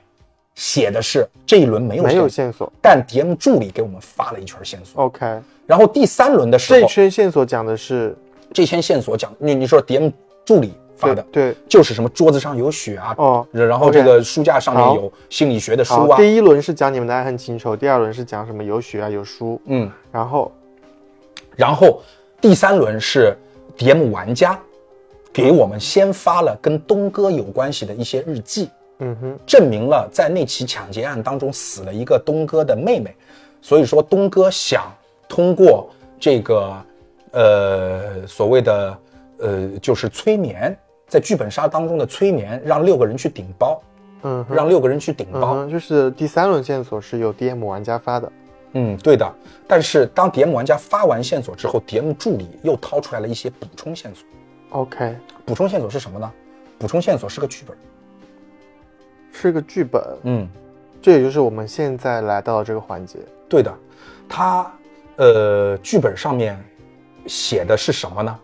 [0.55, 5.03] 写的是这一轮没有没有线索，但 DM 助理给我们发了一圈线索。
[5.03, 5.25] ，OK，
[5.67, 8.17] 然后第三轮的时候这候，圈线索讲的是
[8.51, 10.11] 这圈线索讲，你你说 DM
[10.43, 11.55] 助理发的，对对。
[11.67, 20.51] 就是什么桌子上有血啊，哦然后这个书架上面有心理学的书，啊，第一轮是讲你们的爱恨情仇，第二轮是讲什么有血啊有书，嗯，然后？
[21.55, 22.01] 然后
[22.39, 23.35] 第三轮是
[23.77, 24.57] DM 玩家
[25.33, 28.69] 给我们先发了跟东哥有关系的一些日记，
[28.99, 33.13] 嗯哼，证明了在那起抢劫案当中死了一个东哥的妹妹，
[33.61, 34.83] 所以说东哥想
[35.27, 36.73] 通过这个
[37.31, 38.97] 呃所谓的
[39.39, 40.77] 呃就是催眠，
[41.09, 43.81] 在剧本杀当中的催眠，让六个人去顶包，
[44.21, 45.55] 嗯，让六个人去顶包。
[45.57, 48.31] 嗯，就是第三轮线索是由 DM 玩家发的，
[48.73, 49.29] 嗯，对的。
[49.67, 54.25] 但是当 DM 玩家发完线索之后，DM 助理又掏出来了一些补充线索。
[54.69, 56.31] OK，补充线索是什么呢？
[56.77, 57.75] 补充线索是个剧本。
[59.31, 60.47] 是个剧本，嗯，
[61.01, 63.19] 这也就是我们现在来到的这个环节。
[63.47, 63.73] 对的。
[64.27, 64.71] 它
[65.15, 66.57] 呃剧本上面
[67.25, 68.39] 写的是什么呢？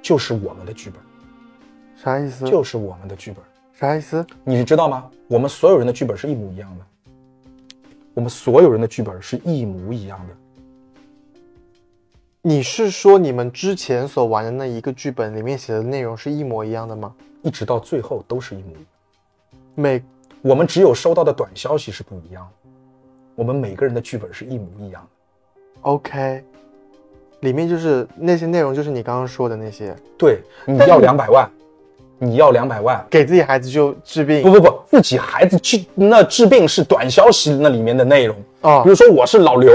[0.00, 1.00] 就是我们的剧本，
[2.02, 2.44] 啥意思？
[2.44, 3.44] 就是我们的剧本。
[3.72, 4.26] 啥意思？
[4.42, 5.08] 你知道吗？
[5.28, 6.84] 我们所有人的剧本是一模一样的。
[8.12, 10.34] 我们所有人的剧本是一模一样的。
[12.42, 17.14] 你是说你们之前所玩的那一个剧本里面写的内容是一模一样的吗？
[17.40, 18.82] 一直到最后都是一模一样。
[19.76, 20.02] 每
[20.40, 22.70] 我们只有收到的短消息是不一样的。
[23.36, 25.08] 我们每个人的剧本是一模一样的。
[25.82, 26.44] OK，
[27.40, 31.48] 里面就是那些内容，就是你刚刚说的那些，对，你要两百万，
[32.24, 38.36] 你要两百万，给自己孩子就治病不不不，自己孩子去那治病是短消息那里面的内容。
[38.60, 39.74] 啊比如说我是老刘，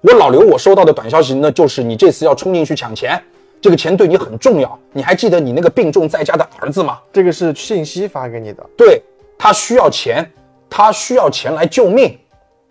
[0.00, 3.20] 我老刘我收到的短消息那就是你这次要冲进去抢钱，
[3.60, 4.78] 这个钱对你很重要。
[4.92, 7.00] 你还记得你那个病重在家的儿子吗？
[7.12, 8.64] 这个是信息发给你的。
[8.76, 9.02] 对
[9.36, 10.24] 他需要钱，
[10.68, 12.16] 他需要钱来救命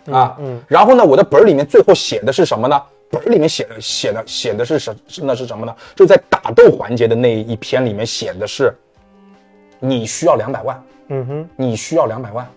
[0.06, 0.38] 啊。
[0.40, 2.82] 嗯然后呢，我的本儿里面最后写的是什么呢？
[3.12, 5.76] 本儿里面写的写的写的是什是那是什么呢？
[5.94, 8.74] 就在打斗环节的那一篇里面写的是，
[9.80, 12.48] 你需要两百万，嗯哼，你需要两百万，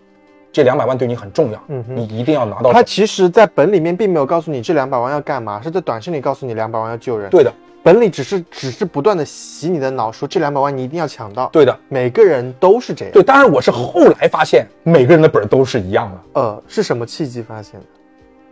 [0.52, 2.72] 这两百万对你很重要，嗯哼你一定要拿到手。
[2.72, 7.52] 他其实，在本里面并没有告诉你这两百万要干嘛，是在短信里告诉你两百万要救人。，对的，
[7.82, 13.12] 本里只是只是不断的洗你的脑，说这两百万你一定要抢到。，对的，每个人都是这样。
[13.12, 13.22] 对。
[13.22, 17.86] 当然，我是后来发现每个人的本儿都是一样的，呃，是什么契机发现的？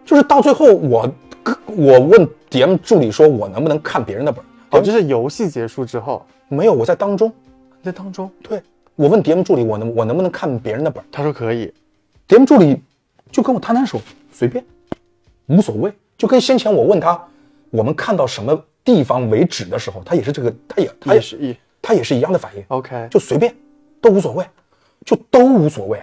[0.04, 1.08] 就是到最后我
[1.66, 4.46] 我问 DM 助理说，我能不能看别人的本儿？
[4.78, 7.32] 哦，这是游戏结束之后，没有，我在当中。
[7.82, 8.62] 在当中，对
[8.94, 11.72] 我问 DM 助理，我能我能不能看别人的本儿他说可以。
[12.28, 12.80] ？DM 助理
[13.32, 14.00] 就跟我摊摊手，
[14.32, 14.64] 随便，
[15.46, 15.92] 无所谓。
[16.18, 17.18] 就跟先前我问他，
[17.70, 23.54] 我们看到什么地方为止的时候，他也是这个，他也他也也是一他也是一样的反应，OK，就随便，
[24.00, 24.44] 都无所谓，
[25.06, 25.98] 就都无所谓。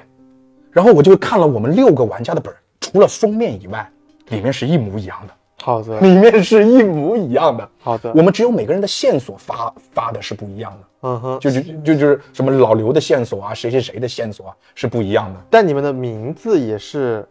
[0.71, 3.87] 然后我就看了我们六个玩家的本儿，除了封面以外，
[4.29, 7.69] 里面是一模一样的，好的，里面是一模一样的。
[7.79, 10.87] 好的我们只有每个人的线索发发的是不一样的。
[11.07, 11.39] 嗯哼。
[11.39, 15.39] 就就就就是什么老刘的线索啊，谁谁谁的线索啊是不一样的。
[15.49, 17.25] 但你们的名字也是，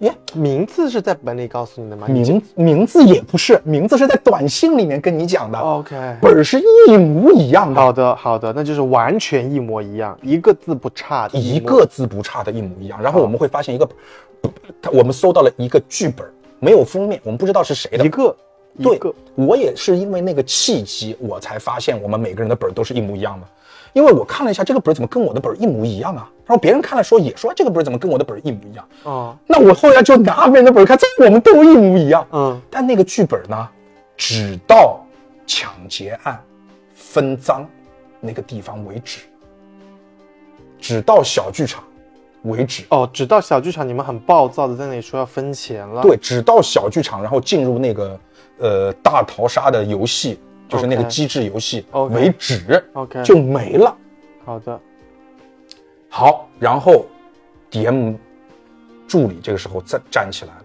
[0.00, 2.06] 耶，名字是在本里告诉你的吗？
[2.08, 13.00] 名名字也不是，名字是在短信里面跟你讲的，OK，本儿是一模一样的，好的好的，那就是完全一模一样，一个字不差的，一个字不差的一模一样。
[13.00, 13.88] 然后我们会发现一个，
[14.92, 16.26] 我们搜到了一个剧本，
[16.58, 18.08] 没有封面，我们不知道是谁的一。
[18.08, 18.45] 个一
[18.82, 19.00] 对，
[19.34, 23.46] 我也是因为那个契机，我才发现我们每个人的本儿都是一模一样的。
[23.92, 32.26] 因为我看了一下这个本儿怎么跟我的本儿一模一样啊，然后别人看了说也说这个本儿怎么跟我的本儿一模一样，啊，那我后来就拿别人的本儿看，这我们都一模一样。
[32.30, 32.60] 嗯。
[32.70, 33.68] 但那个剧本呢，
[34.14, 35.02] 只到
[35.46, 36.38] 抢劫案
[36.94, 37.66] 分赃
[38.20, 39.20] 那个地方为止，
[40.78, 41.82] 只到小剧场
[42.42, 42.84] 为止。
[42.90, 48.20] 哦，只到小剧场你们很暴躁的在那里说要分钱了，，对，只到小剧场，然后进入那个
[48.58, 50.38] 呃大逃杀的游戏，
[50.68, 53.96] 就是那个机制游戏为止 OK 就没了。
[54.44, 54.80] 好的，
[56.08, 57.06] 好，然后
[57.70, 58.16] DM
[59.08, 60.64] 助理这个时候站站起来了，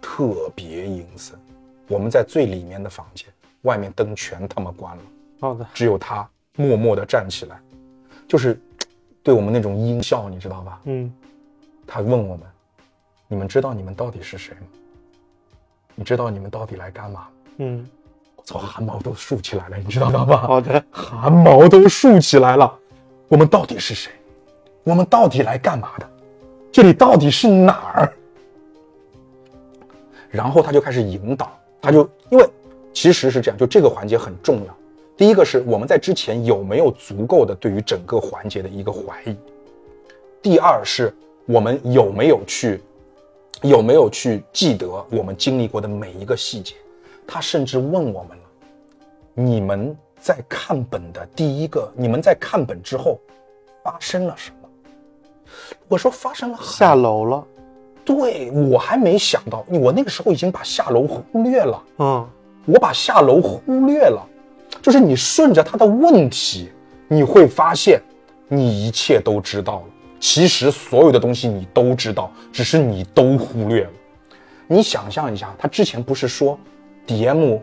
[0.00, 1.38] 特别阴森。
[1.88, 3.28] 我们在最里面的房间，
[3.62, 5.02] 外面灯全他妈关了，
[5.40, 7.60] 好的，只有他默默的站起来，
[8.26, 8.60] 就是
[9.22, 10.80] 对我们那种阴笑，你知道吧？
[10.84, 11.12] 嗯，
[11.86, 12.46] 他问我们
[13.28, 14.66] ：“你们知道你们到底是谁吗？
[15.96, 17.26] 你知道你们到底来干嘛
[17.56, 17.84] 嗯，？”
[18.36, 20.36] 我操，汗毛都竖起来了，你知道吗？
[20.46, 22.72] 好的，汗毛都竖起来了。
[23.26, 24.12] 我们到底是谁？
[24.84, 26.08] 我们到底来干嘛的？
[26.70, 28.12] 这里到底是哪儿？
[30.30, 32.48] 然后他就开始引导，他就因为
[32.92, 34.76] 其实是这样，就这个环节很重要。
[35.16, 39.34] 第一个是我们在之前有没有足够的对于整个环节的一个怀疑，
[40.42, 41.12] 第二是
[41.46, 42.82] 我们有没有去
[43.62, 46.74] 有没有去记得我们经历过的每一个细节。
[47.26, 48.44] 他甚至问我们了。
[49.34, 53.20] 你们在看本的第一个，你们在看本之后
[53.82, 54.68] 发生了什么？
[55.88, 57.44] 我说发生了下楼了，
[58.04, 62.28] 对我还没想到，我那个时候已经把下楼忽略了，嗯，
[62.64, 64.24] 我把下楼忽略了，
[64.80, 66.70] 就是你顺着他的问题，
[67.08, 68.00] 你会发现
[68.48, 69.84] 你一切都知道了。
[70.18, 73.90] 其实所有的东西你都知道，只是你都忽略了。
[74.66, 76.58] 你想象一下，他之前不是说
[77.06, 77.60] DM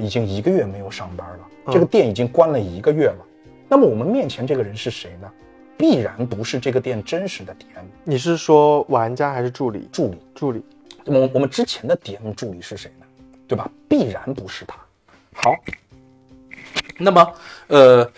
[0.00, 3.26] 已经一个月没有上班了，嗯这个店已经关了一个月了。
[3.68, 5.30] 那么我们面前这个人是谁呢？
[5.76, 9.88] 必然不是这个店真实的 DM 你是说玩家还是助理？
[9.90, 10.18] 助理。
[10.34, 10.62] 助理，
[11.06, 13.06] 我我们之前的 DM 助理是谁呢？
[13.48, 13.70] 对吧？
[13.88, 14.76] 必然不是他。
[15.32, 15.54] 好，
[16.98, 17.32] 那么
[17.68, 18.12] 呃，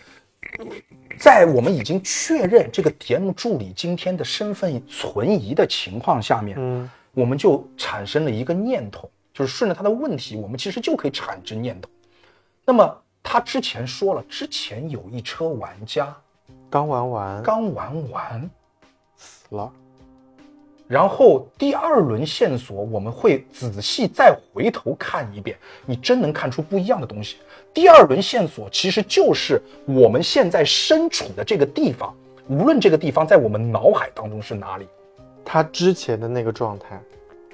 [1.23, 11.89] 在我们已经确认这个 DM 助理今天的身份存疑的情况下面，嗯我们就产生了一个念头，就是顺着他的问题，我们其实就可以产生念头。
[12.65, 16.13] 那么他之前说了，之前有一车玩家
[16.69, 18.51] 刚玩完刚玩完，
[19.15, 19.73] 死了，
[20.89, 25.57] 然后第二轮线索我们会仔细再回头看一遍，
[25.87, 27.37] 你真能看出不一样的东西。
[27.75, 32.15] 第二轮线索其实就是我们现在身处的这个地方，
[32.49, 34.87] 无论这个地方在我们脑海当中是哪里，
[35.45, 37.01] 他之前的那个状态，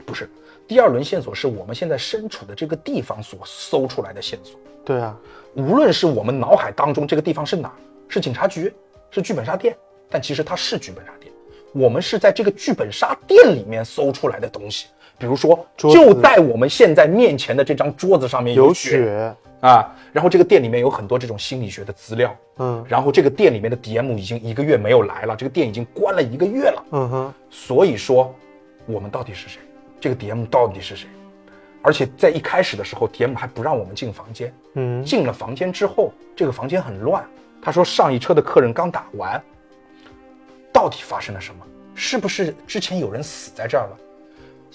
[0.04, 0.28] 不是。
[0.66, 5.16] 第二轮线索是我们现在身处的这个地方所搜出来的线索，对啊，
[5.54, 7.74] 无论是我们脑海当中这个地方是哪儿，
[8.08, 8.74] 是警察局，
[9.10, 9.74] 是剧本杀店，
[10.10, 11.32] 但其实它是剧本杀店。
[11.72, 14.88] 我们是在这个剧本杀店里面搜出来的东西，
[15.18, 28.32] 比如说，就在我们现在面前的这张桌子上面有血血，啊，然后这个店里面有很多这种心理学的资料，嗯然后这个店里面的 DM 已经一个月没有来了，这个店已经关了一个月了，嗯哼，所以说，
[28.86, 29.60] 我们到底是谁？
[30.00, 31.08] 这个 DM 到底是谁？
[31.82, 34.52] 而且在一开始的时候，DM 还不让我们进房间。
[34.74, 37.24] 嗯，进了房间之后，这个房间很乱。
[37.60, 39.42] 他说上一车的客人刚打完，
[40.72, 41.66] 到底发生了什么？
[41.94, 43.96] 是不是之前有人死在这儿了？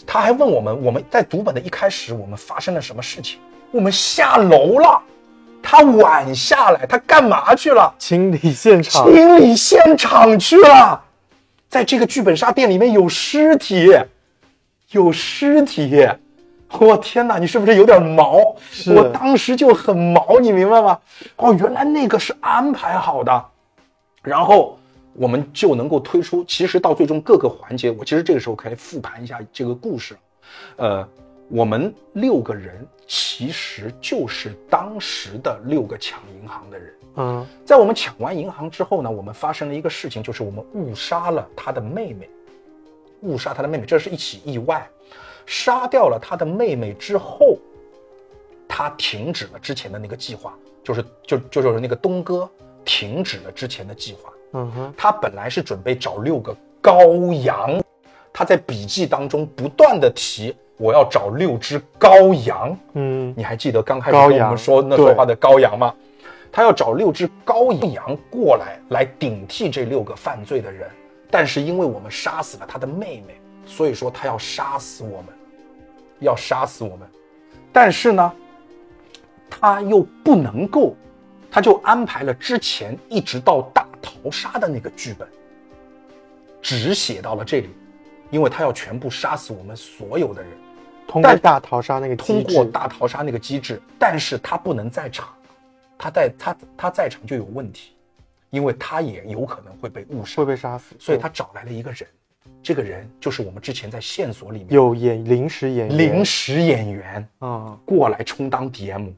[0.06, 3.40] 他还问我们，我们在读本的一开始，我们发生了什么事情？
[3.72, 5.02] 我们下楼了，
[5.62, 7.94] 他晚下来，他干嘛去了？
[7.98, 11.02] 清理现场，清理现场去了。
[11.70, 13.92] 在这个剧本杀店里面有尸体，
[14.92, 16.08] 有尸体。
[16.80, 18.56] 我天哪，你是不是有点毛？
[18.96, 21.00] 我当时就很毛，你明白吗？
[21.38, 23.46] 哦，原来那个是安排好的，
[24.22, 24.78] 然后
[25.16, 30.16] 我们就能够推出，其实到最终各个环节，我其实这个时候可以复盘一下这个故事。
[30.76, 31.08] 呃，
[31.50, 36.94] 我们六个人其实就是当时的六个抢银行的人。
[37.16, 42.28] 嗯在我们抢完银行之后呢，我们发生了一个事情，就是我们误杀了他的妹妹，
[43.22, 44.88] 误杀他的妹妹，这是一起意外。
[45.46, 47.58] 杀掉了他的妹妹之后，
[48.68, 52.50] 他停止了之前的那个计划，就是就就就是那个东哥
[52.84, 54.34] 停止了之前的计划。
[54.54, 57.82] 嗯哼，他本来是准备找六个羔羊，
[58.32, 62.78] 他在笔记当中不断的提我要找六只羔羊。
[62.94, 65.94] 嗯你还记得刚开始跟我们说那说话的羔羊吗？
[66.52, 70.90] 他要找六只羔羊过来，来顶替这六个犯罪的人。
[71.30, 73.36] 但是因为我们杀死了他的妹妹，
[73.66, 75.28] 所以说他要杀死我们。
[76.20, 77.06] 要杀死我们，
[77.74, 78.32] 但是呢，
[79.50, 80.96] 他又不能够，
[81.52, 85.26] 他就安排了之前一直到大逃杀的那个剧本，
[86.62, 87.70] 只写到了这里，
[88.30, 90.52] 因为他要全部杀死我们所有的人，
[91.08, 92.44] 通过大逃杀那个机制。
[92.44, 95.34] 通过大逃杀那个机制，但是他不能在场，
[95.98, 97.94] 他在他他在场就有问题，
[98.50, 102.06] 因为他也有可能会被误杀会，被杀死，所以他找来了一个人，
[102.62, 109.14] 这个人就是我们之前在线索里面有演临时演员，临时演员啊，过来充当 DM。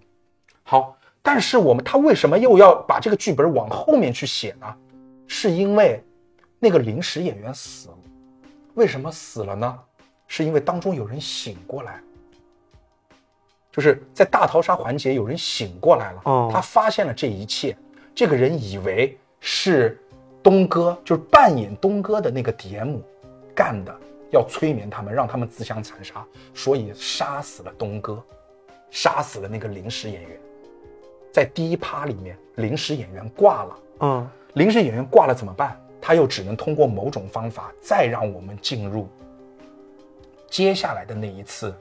[0.64, 4.76] 好，但是我们他为什么又要把这个剧本往后面去写呢？
[5.26, 6.00] 是因为
[6.60, 7.98] 那个临时演员死了。
[8.76, 9.80] 为什么死了呢？
[10.28, 12.00] 是因为当中有人醒过来，
[13.72, 17.76] 就是在大逃杀环节有人醒过来了，哦他发现了这一切，
[18.14, 20.00] 这个人以为是
[20.44, 23.00] 东哥，就是扮演东哥的那个 DM
[23.56, 23.96] 干的，
[24.32, 26.24] 要催眠他们，让他们自相残杀，
[26.54, 28.24] 所以杀死了东哥，
[28.92, 30.40] 杀死了那个临时演员。
[31.36, 35.78] 在第一趴里面，临时演员挂了，嗯，临时演员挂了怎么办？
[36.02, 39.10] 他又只能通过某种方法再让我们进入
[40.48, 41.76] 接下来的那一次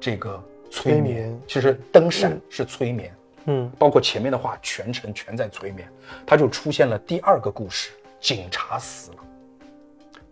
[0.00, 1.04] 这个催眠。
[1.04, 3.14] 催眠其实灯闪是催眠，
[3.44, 5.88] 嗯，包括前面的话全程全在催眠，
[6.26, 9.18] 他就出现了第二个故事，警察死了。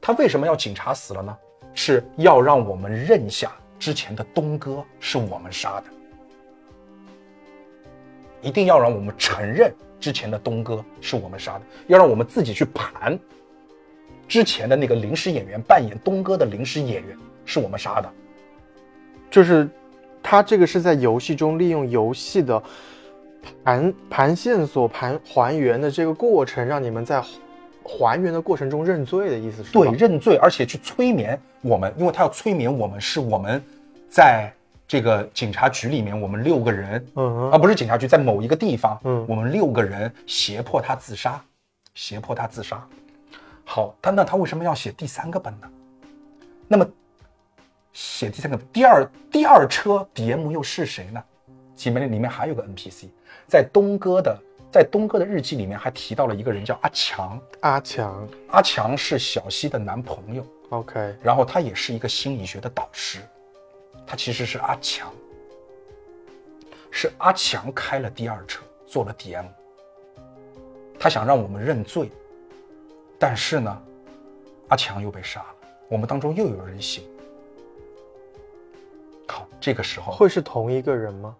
[0.00, 1.38] 他为什么要警察死了呢？
[1.74, 5.84] 是要让我们认下之前的东哥是我们杀的，
[8.40, 13.18] 一定要让我们承认之前的东哥是我们杀的，要让我们自己去盘
[14.26, 18.10] 之前的那个临时演员扮演东哥的临时演员是我们杀的。
[19.30, 19.68] 就是
[20.22, 22.62] 他这个是在游戏中利用游戏的
[23.64, 27.22] 盘盘线索、盘还原的这个过程，让你们在
[27.82, 29.84] 还原的过程中认罪的意思是吧？
[29.84, 33.62] 对，认罪，而且去催眠我们，因为他要催眠我们，是我们
[34.08, 34.52] 在
[34.88, 39.24] 这个警察局里面，我们六个人，嗯啊，不是警察局，在某一个地方，嗯。
[39.28, 41.38] 我们六个人胁迫他自杀，
[41.94, 42.82] 胁迫他自杀。
[43.66, 45.68] 好，他那他为什么要写第三个本呢？
[46.66, 46.88] 那么
[47.92, 51.22] 写第三个第二第二车 DM 又是谁呢？
[51.84, 53.08] 里面里面还有个 NPC，
[53.46, 54.36] 在东哥的
[54.72, 58.28] 在东哥的日记里面还提到了一个人叫阿强，阿强。
[58.50, 63.20] 阿强是小西的男朋友，，OK，然后他也是一个心理学的导师，
[64.08, 65.12] 他其实是阿强，
[66.90, 69.44] 是阿强开了第二车做了 DM，
[70.98, 72.10] 他想让我们认罪，
[73.18, 73.82] 但是呢，
[74.68, 77.04] 阿强又被杀了，我们当中又有人醒。
[79.26, 81.36] 好，这个时候会是同一个人吗？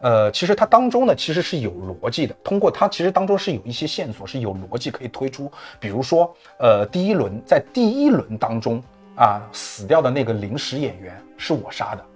[0.00, 2.34] 呃，其实他当中呢，其实是有逻辑的。
[2.42, 5.48] 通过他，其实当中是有一些线索是有逻辑可以推出。
[5.78, 8.82] 比如说，呃，第一轮在第一轮当中
[9.16, 12.06] 啊，死掉的那个临时演员是我杀的。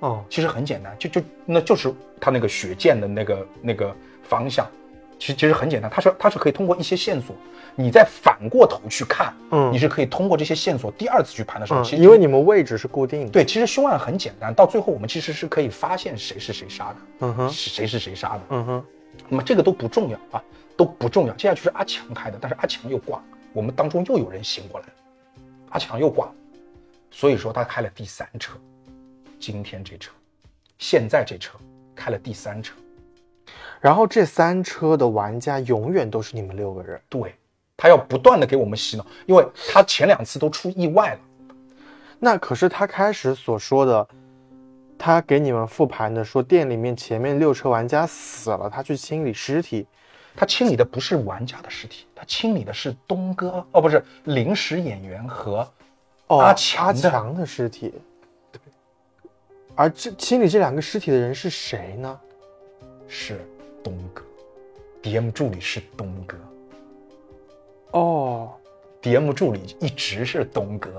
[0.00, 4.66] 哦，其实很简单，就就那就是他那个血溅的那个那个方向。
[5.18, 7.36] 其实其实很简单，他是他是可以通过一些线索，
[7.76, 18.40] 你再反过头去看，嗯你是可以通过这些线索第二次去盘的时候，嗯其，实因为你们位置是固定的。，对，其实凶案很简单，到最后我们其实是可以发现谁是谁杀的，嗯哼，是谁是谁杀的。
[18.48, 18.84] 嗯哼，
[19.28, 20.42] 那么这个都不重要啊，
[20.76, 21.34] 都不重要。
[21.34, 23.22] 接下去是阿强开的，但是阿强又挂，
[23.52, 24.86] 我们当中又有人醒过来，
[25.72, 26.34] 阿强又挂了，
[27.10, 28.58] 所以说他开了第三车，
[29.40, 30.12] 今天这车，
[30.78, 31.58] 现在这车
[31.94, 32.74] 开了第三车，
[33.80, 37.00] 然后这三车的玩家永远都是你们六个人。
[37.08, 37.34] 对
[37.74, 39.42] 他要不断的给我们洗脑，因为
[39.72, 41.20] 他前两次都出意外了。
[42.18, 44.06] 那可是他开始所说的，
[44.98, 49.86] 他给你们复盘的说店里面前面六车玩家死了，他去清理尸体。
[50.34, 55.68] 他清理的不是玩家的尸体，他清理的是东哥哦，不是临时演员和
[56.28, 57.92] 哦，阿强的阿强的尸体。
[58.50, 58.60] 对。
[59.74, 62.20] 而这清理这两个尸体的人是谁呢？
[63.08, 63.46] 是
[63.84, 64.22] 东哥
[65.02, 66.38] ，DM 助理是东哥
[67.90, 68.50] 哦
[69.02, 70.90] ，，DM 助理一直是东哥。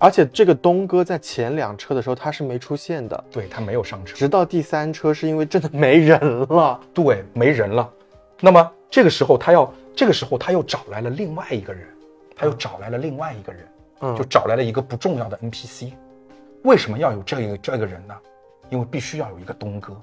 [0.00, 6.18] 而且这个东哥在前两车的时候他是没出现的，对他没有上车，直到第三车是因为真的没人
[6.48, 6.80] 了。
[6.92, 7.88] 对，没人了。
[8.40, 11.86] 那么这个时候他要，这个时候他又找来了另外一个人，
[12.34, 13.68] 他又找来了另外一个人，
[14.00, 15.92] 嗯就找来了一个不重要的 NPC。
[16.62, 18.14] 为什么要有这个这个人呢？
[18.70, 20.00] 因为必须要有一个东哥，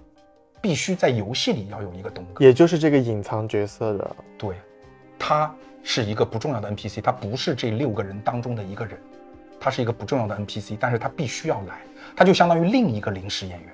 [0.62, 2.44] 必须在游戏里要有一个东哥。
[2.44, 4.56] 也就是这个隐藏角色的，对，
[5.18, 5.54] 他
[5.84, 9.00] 是一个不重要的 NPC，他不是这六个人当中的一个人，
[9.60, 11.80] 他是一个不重要的 NPC，但是他必须要来，
[12.16, 13.74] 他就相当于另一个临时演员，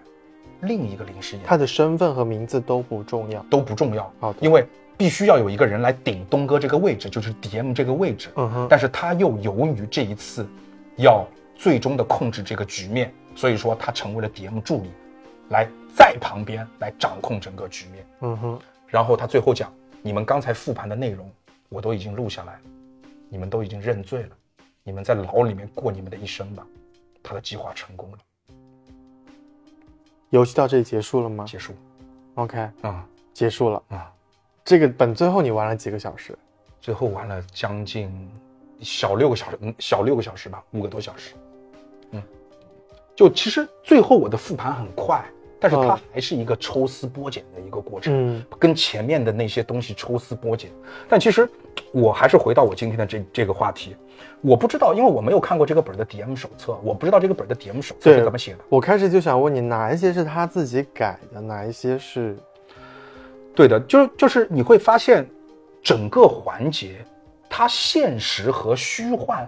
[0.64, 1.48] 另一个临时演员。
[1.48, 3.42] 他的身份和名字都不重要。
[3.50, 4.66] 都不重要，好因为
[4.98, 8.30] 必须要有一个人来顶东哥这个位置，就是 DM 这个位置。
[8.36, 10.48] 嗯哼，但是他又由于这一次
[10.98, 11.26] 要
[11.56, 14.92] 最终的控制这个局面，所以说他成为了 DM 助理，
[15.50, 18.06] 来在旁边来掌控整个局面。
[18.22, 19.72] 嗯哼，然后他最后讲，
[20.02, 21.30] 你们刚才复盘的内容
[21.70, 22.62] 我都已经录下来了，
[23.30, 24.30] 你们都已经认罪了，
[24.84, 26.66] 你们在牢里面过你们的一生吧。
[27.24, 28.18] 他的计划成功了，
[30.34, 31.74] 游戏到这里结束了吗结束。
[32.34, 33.84] ？OK，啊结束了。
[33.90, 34.12] 啊，
[34.66, 36.36] 这个本最后你玩了几个小时？
[36.82, 38.12] 最后玩了将近
[38.80, 41.36] 小六个小时，嗯，小六个小时吧，五个多小时。
[42.14, 42.24] 嗯，
[43.16, 45.24] 就其实最后我的复盘很快，
[45.60, 48.12] 但是它嗯还是一个抽丝剥茧的一个过程。
[48.36, 50.72] 嗯跟前面的那些东西抽丝剥茧。
[51.08, 51.48] 但其实
[51.92, 53.96] 我还是回到我今天的这这个话题，
[54.44, 58.60] 我不知道，因为我没有看过这个本的 DM 手册，我不知道这个本的 DM 手册是怎么写的。
[58.68, 62.36] 我开始就想问你，哪一些是他自己改的，哪一些是？
[63.56, 65.26] 对的，就是就是你会发现，
[65.82, 67.06] 整个环节，
[67.50, 69.48] 它现实和虚幻，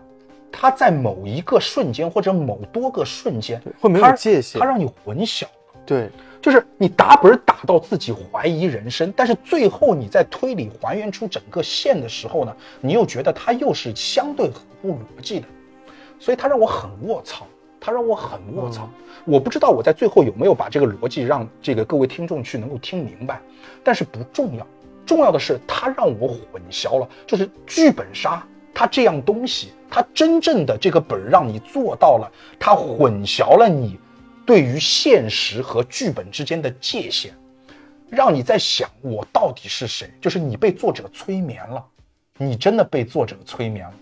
[0.51, 5.43] 它在某一个瞬间或者某多个瞬间会没有界限它让你混淆。
[5.85, 6.09] 对，
[6.45, 15.47] 就是你打本打到自己怀疑人生，但是最后你在推理还原出整个线的时候呢，你又觉得它又是相对合乎逻辑的，
[16.19, 17.47] 所以它让我很卧槽，
[17.81, 18.87] 它让我很卧槽。
[19.25, 23.41] 我不知道我在最后有没有把这个逻辑让这个各位听众去能够听明白，
[23.83, 24.67] 但是不重要，
[25.03, 33.97] 重要的是它让我混淆了，就是剧本杀它这样东西，它真正的这个本儿让你做到了，它混淆了你
[34.45, 37.33] 对于现实和剧本之间的界限，
[38.09, 40.09] 让你在想我到底是谁？
[40.21, 41.83] 就是你被作者催眠了，
[42.37, 43.93] 你真的被作者催眠了。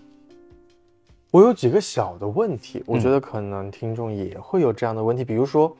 [1.30, 5.74] 我有几个小的问题，我嗯觉得可能听众也会有这样的问题，比如说，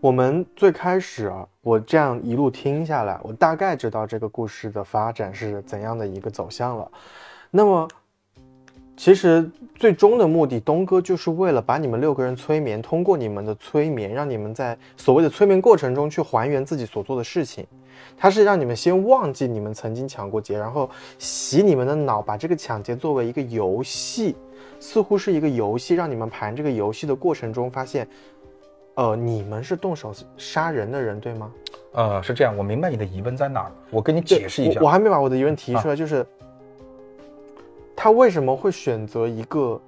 [0.00, 6.88] 我们最开始啊，我这样一路听下来，我大概知道这个故事的发展是怎样的一个走向了。
[7.50, 7.88] 那么，
[8.96, 17.66] 其实最终的目的，东哥就是为了把你们六个人催眠，通过你们的催眠，让你们在所谓的催眠过程中去还原自己所做的事情。
[18.16, 20.88] 他是让你们先忘记你们曾经抢过劫，然后
[21.18, 24.36] 洗你们的脑，把这个抢劫作为一个游戏，
[24.78, 28.06] 似乎是一个游戏，让你们盘这个游戏的过程中发现，
[28.94, 31.50] 呃，你们是动手杀人的人，对吗？
[31.92, 34.86] 呃，是这样，我明白你的疑问在哪儿，我跟你解释一下我。
[34.86, 36.24] 我还没把我的疑问提出来，就是
[37.96, 39.80] 他为什么会选择一个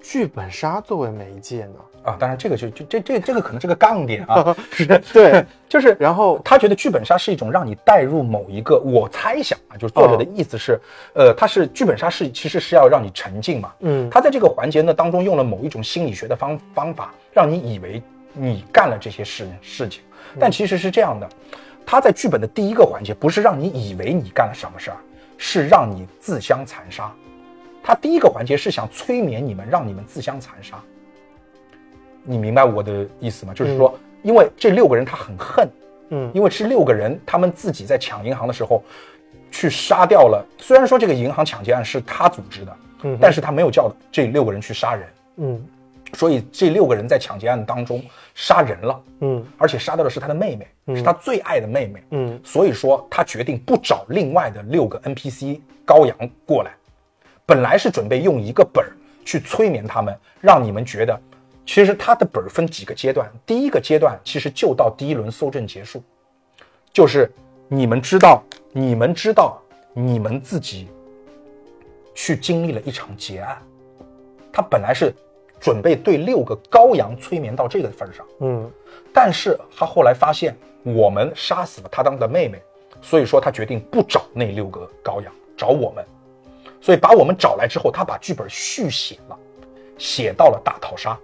[0.00, 1.74] 剧本杀作为媒介呢？
[2.04, 10.78] 啊，当然这个就就这这这个可能是个杠点啊，是 对，就是 然后他觉得剧本杀是一种让你带入某一个，我猜想啊，就是作者的意思是，
[11.14, 14.10] 呃，他是剧本杀是其实是要让你沉浸嘛，嗯。
[14.10, 18.02] 他在这个环节呢当中用了某一种心理学的方方法，让你以为
[18.34, 20.02] 你干了这些事事情，
[20.38, 21.26] 但其实是这样的，
[21.86, 24.98] 他在剧本的第一个环节不是让你以为你干了什么事儿，
[25.36, 27.12] 是让你自相残杀，
[27.82, 30.80] 他第一个环节是想催眠你们，让你们自相残杀。
[32.22, 33.52] 你明白我的意思吗？
[33.52, 35.68] 就是说，因为这六个人他很恨，
[36.10, 38.82] 嗯因为这六个人他们自己在抢银行的时候，
[39.50, 40.44] 去杀掉了。
[40.58, 45.66] 虽然说这个银行抢劫案是他组织的，嗯但是他没有叫这六个人去杀人，嗯
[46.14, 48.02] 所以这六个人在抢劫案当中
[48.34, 49.44] 杀人了，嗯。
[49.58, 52.02] 而且杀掉的是他的妹妹，是他最爱的妹妹。
[52.10, 52.40] 嗯。
[52.44, 56.16] 所以说他决定不找另外的六个 NPC 羔羊
[56.46, 56.72] 过来，
[57.44, 58.92] 本来是准备用一个本儿
[59.24, 61.20] 去催眠他们，让你们觉得，
[61.66, 66.02] 其实他的本儿分几个阶段，第一个阶段其实就到第一轮搜证结束，
[66.92, 67.30] 就是
[67.68, 68.42] 你们知道，
[68.72, 69.60] 你们知道
[69.92, 70.88] 你们自己
[72.14, 73.56] 去经历了一场劫案，
[74.52, 75.14] 他本来是
[75.64, 78.26] 准备对六个羔羊催眠到这个份儿上。
[78.40, 78.70] 嗯
[79.14, 82.60] 但是他后来发现我们杀死了他当的妹妹，
[83.00, 86.04] 所以说他决定不找那六个羔羊，找我们。
[86.82, 89.38] 所以把我们找来之后，他把剧本续写了，
[89.96, 91.18] 写到了大逃杀。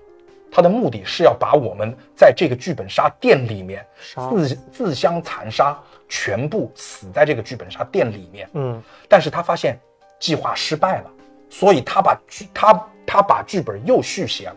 [0.51, 3.87] 他的目的是要把我们在这个剧本杀店里面
[4.31, 8.49] 自自相残杀，全部死在这个剧本杀店里面。
[8.55, 9.79] 嗯但是他发现
[10.19, 11.11] 计划失败了，
[11.51, 12.73] 所以他把剧他
[13.13, 14.57] 他把剧本又续写了，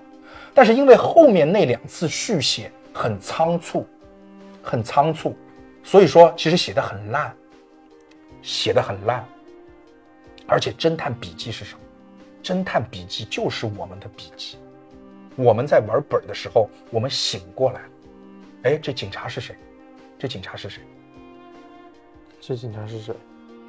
[0.53, 3.87] 但是因为后面那两次续写很仓促，
[4.61, 5.35] 很仓促，
[5.83, 7.35] 所以说其实写的很烂，
[8.43, 9.25] 写的很烂。
[10.45, 11.79] 而且侦探笔记是什么？
[12.43, 14.59] 侦探笔记就是我们的笔记。
[15.35, 17.89] 我们在玩本的时候，我们醒过来了，
[18.65, 19.55] 哎，这警察是谁？
[20.19, 20.83] 这警察是谁？
[22.39, 23.15] 这警察是谁？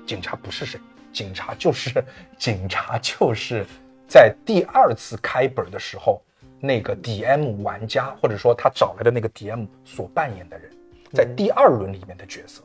[0.07, 0.79] 警察不是谁，
[1.11, 2.05] 警察就是
[2.37, 3.65] 警察，就是
[4.07, 6.23] 在第二次开本的时候，
[6.61, 10.71] 那个 DM 玩家或者说他找来的那个 DM 所扮演的人，
[11.13, 12.63] 在第二轮里面的角色，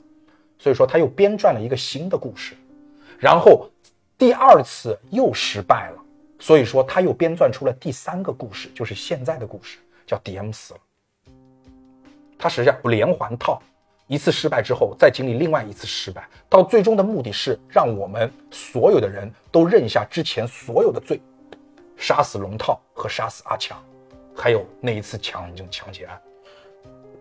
[0.57, 2.56] 所以说他又编撰了一个新的故事，
[3.18, 3.70] 然后
[4.18, 6.03] 第二次又失败了，
[6.40, 10.80] 所以说他又编撰出了第三个故事，就是现在的故事，叫 DM 死了。
[12.38, 13.61] 他实际上连环套，
[14.07, 21.20] 一次失败之后，再经历另外一次失败，到最终的目的是让我们所有的人都认下之前所有的罪，
[21.99, 23.77] 杀死龙套和杀死阿强，
[24.34, 26.17] 还有那一次强这强劫案。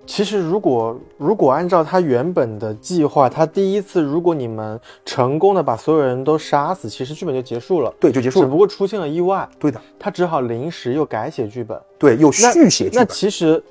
[0.06, 7.92] 其实，如果如果按照他原本的计划，他第一次如果你们成功的把所有人都杀死，其实剧本就结束了。
[8.00, 8.46] 对，就结束了。
[8.46, 9.46] 只不过出现了意外。
[9.58, 11.78] 对的，他只好临时又改写剧本。
[11.98, 13.04] 对，又续写剧本。
[13.04, 13.62] 那其实。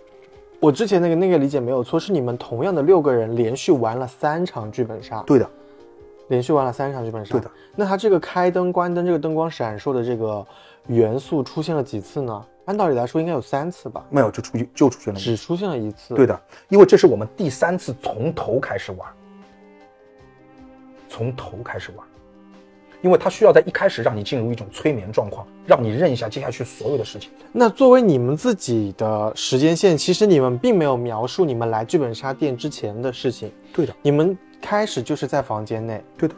[0.60, 5.22] 我之前那个那个理解没有错，是你们同样的六个人连续玩了三场剧本杀。
[5.22, 5.48] 对的，
[6.30, 7.34] 连续玩了三场剧本杀。
[7.34, 7.52] 对的。
[7.76, 10.44] 那他这个开灯关灯，这个灯光闪烁的这个
[10.88, 12.46] 元素出现了几次呢？
[12.66, 14.06] 按道理来说应该有三次吧？
[14.10, 16.14] 没有，就出就出现了，只出现了一次。
[16.16, 16.40] 对的，
[16.70, 19.10] 因为这是我们第三次从头开始玩，
[21.08, 22.06] 从头开始玩。
[23.04, 27.30] 因为它需要在一开始让你进入一种催眠状况，让你认一下接下去所有的事情。
[27.54, 33.52] 那作为你们自己的时间线，其实你们并没有描述你们来剧本杀店之前的事情。
[33.72, 36.04] 对的，你们开始就是在房间内。
[36.18, 36.34] 对的，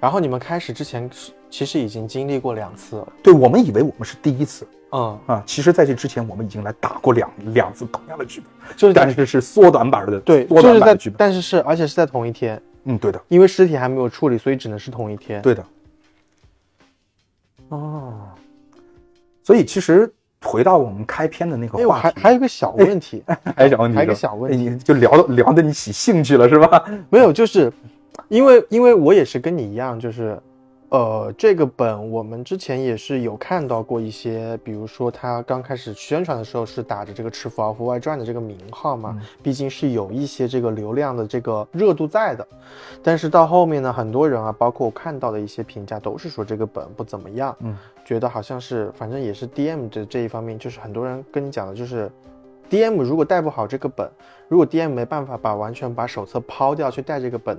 [0.00, 1.08] 然后你们开始之前
[1.50, 3.12] 其实已经经历过两次了。
[3.22, 4.66] 对我们以为我们是第一次。
[4.90, 10.18] 嗯啊，其实在这之前我们已经来打过两两次同样的剧本，就是但是是缩短版的。
[10.20, 12.58] 对，就是在剧本，但是是而且是在同一天。
[12.84, 15.42] 嗯，对的，因为尸体还没有处理，所以只能是同一天。
[15.42, 15.62] 对的。
[17.68, 18.14] 哦，
[19.42, 20.10] 所以其实
[20.40, 23.22] 回到我们开篇的那个话题，还还有一个小问题，
[23.54, 26.82] 还有小问题，还有个小问题，你就聊聊的你起兴趣了是吧？
[27.10, 27.70] 没有，就是
[28.28, 30.40] 因为因为我也是跟你一样，就是。
[30.90, 42.46] 呃，这个本我们之前也是有看到过一些，比如说他刚开始宣传的时候是打着这个《赤福奥夫外传》的这个名号嘛，毕竟是有一些这个流量的这个热度在的。
[43.02, 52.10] 但是到后面呢，很多人啊，包括我看到的一些评价都是说这个本不怎么样，嗯，觉得好像是反正也是 DM 的这一方面，就是很多人跟你讲的就是。
[52.70, 54.06] D.M 如果带不好这个本，
[54.46, 57.58] 如果 D.M 没办法把完全把手册抛掉去带这个本，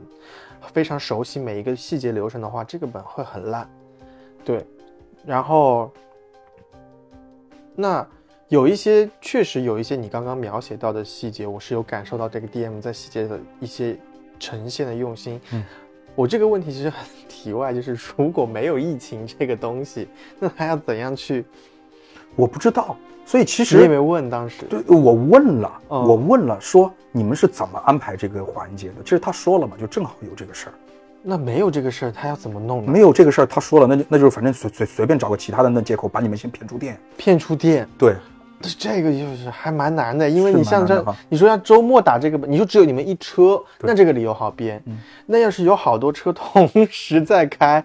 [0.73, 3.69] 非常熟悉每一个细节流程的话，这个本会很烂。
[4.44, 4.65] 对，
[5.26, 5.91] 然后
[7.76, 8.07] 那
[8.48, 13.98] 有一些确实有一些你刚刚描写到的细节，我是有感受到这个 D.M 在细节的一些
[14.40, 15.40] 呈现的用心。
[15.52, 15.64] 嗯，
[16.15, 20.07] 我这个问题其实很 题外，就是如果没有疫情这个东西，
[20.40, 21.45] 那还要怎样去？
[22.40, 22.95] 我不知道。
[23.26, 28.95] 所以其实你也没问当时，对我问了，我问了，说你们是怎么安排这个环节的？
[29.03, 30.74] 其实他说了嘛，就正好有这个事儿。
[31.22, 32.91] 那没有这个事儿，他要怎么弄呢？
[32.91, 37.88] 没有这个事儿，他说了，那就那就是反正随随随便找个其他的那借口，把你们先骗出店，骗出店。
[37.98, 38.16] 对。
[38.61, 44.81] 这个就是还蛮难的，因为你像这，你说要周末打这个，你就只有你们一车，那这个理由好编。
[45.26, 47.84] 那要是有好多车同时在开，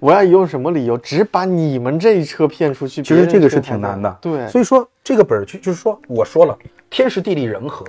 [0.00, 3.02] 我要用什么理由只把你们这一车骗出去？
[3.02, 4.18] 其实这个是挺难的。
[4.20, 6.58] 对，所以说这个本儿就就是说，我说了，
[6.90, 7.84] 天时地利人和。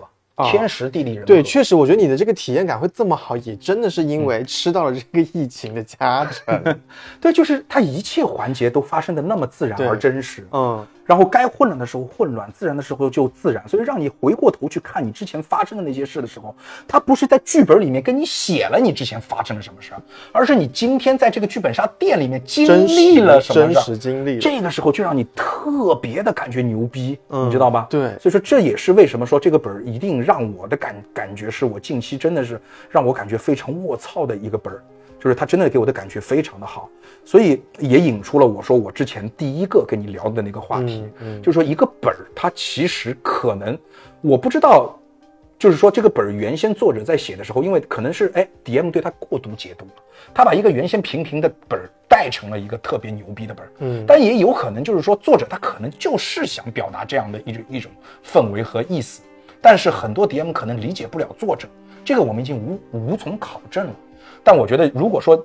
[0.51, 6.77] 天时地利人和，对，确实，我觉得你的这个体验感会这么好，也真的是因为吃到了这个疫情的加成。
[7.19, 10.45] 对，就是它一切环节都发生的那么自然而真实。
[10.51, 10.85] 嗯。
[11.07, 13.67] 然后该混乱的时候混乱，自然的时候就自然。
[13.67, 16.53] 所以让你回过头去看你之前发生的那些事的时候，
[16.87, 20.01] 它不是在剧本里面跟你写了你之前发生了什么事儿，
[20.31, 24.37] 而是你今天在这个剧本杀店里面经历了什么真实经历。
[24.37, 27.87] 这个时候就让你特别的感觉牛逼，你知道吧？
[27.89, 28.09] 对。
[28.19, 32.59] 所以说这也是为什么说这个本儿一定让我的感感觉是我近期真的是
[32.89, 34.83] 让我感觉非常卧槽的一个本儿。
[35.27, 36.89] 就是他真的给我的感觉非常的好，
[37.25, 41.05] 所以也引出了我说我之前第一个跟你聊的那个话题，
[41.43, 43.77] 就是说一个本儿，它其实可能
[44.21, 44.97] 我不知道，
[45.59, 49.91] 就是说这个本儿原先作者在写的时候，因为可能是哎 DM 对他过度解读了，
[50.33, 57.91] 他把一个原先平平的本儿带成了一个特别牛逼的本儿，嗯，但也有可能就是说作者他可能就是想表达这样的一种一种
[58.23, 59.21] 氛围和意思，
[59.61, 61.67] 但是很多 DM 可能理解不了作者，
[62.05, 63.93] 这个我们已经无无从考证了。
[64.47, 65.37] 但我觉得，如果说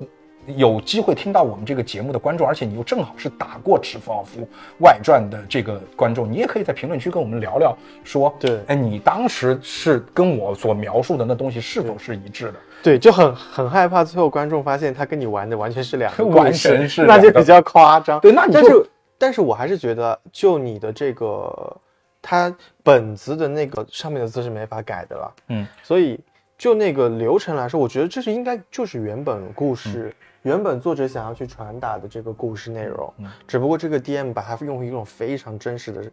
[0.46, 4.46] 有机会听到我们这个节目的观众，而且你又正好是打过《赤福奥夫
[4.78, 12.54] 外传》的这个观众，你也可以在评论区跟我们聊聊，说，对，哎，你当时是跟我所描述的那东西是否是一致的？
[12.80, 18.20] 对，就很很害怕最后观众发现他跟你玩的完全是两个，完全是，那就比较夸张。
[18.20, 18.86] 对，那你就，
[19.18, 21.76] 但是我还是觉得，就你的这个，
[22.20, 22.54] 他
[22.84, 26.20] 本子的那个上面的字是没法改的了，嗯，所以。
[26.62, 33.12] 就那个流程来说，我觉得这是应该就是原本故事，原本作者想要去传达的这个故事内容。
[33.18, 36.04] 嗯，只不过这个 DM 把它用一种非常真实的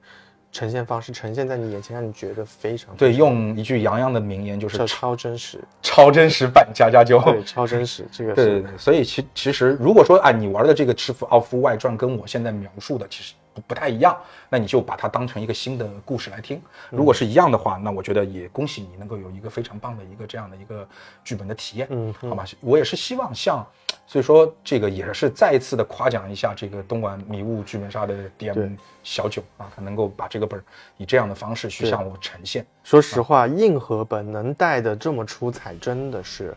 [0.52, 7.22] 呈现方式呈现在你眼前，让你觉得非常对，用一句杨洋的名言就是超真实，超真实版家家酒。
[7.24, 13.36] 对，超真实，这个是对对对，所以其其实如果说啊，你玩的这个《赤福奥夫外传》跟我现在描述的其实
[13.68, 14.18] 不不太一样，
[14.50, 16.62] 那你就把它当成一个新的故事来听。
[16.90, 20.88] 如果是一样的话，那我觉得也恭喜你能够有一个非常棒的一个这样的一个
[21.24, 21.88] 剧本的体验。
[21.92, 23.66] 嗯好吧，我也是希望像，
[24.06, 30.64] 所以说这个也是再一次的夸奖一下这个东莞迷雾剧本杀的 DM 小九啊，他能够把这个本儿
[30.98, 32.66] 以这样的方式去向我呈现。
[32.84, 36.56] 说实话，硬核本能带的这么出彩，真的是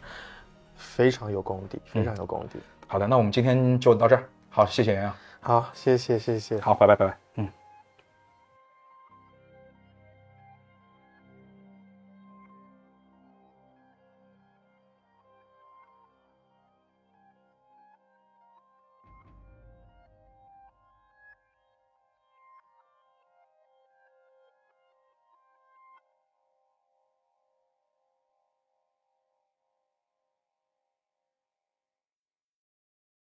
[0.76, 2.58] 非常有功底，非常有功底。
[2.86, 4.28] 好的，那我们今天就到这儿。
[4.50, 5.14] 好，谢谢洋洋。
[5.42, 6.58] 好，谢谢谢谢。
[6.60, 7.21] 好，拜拜拜拜。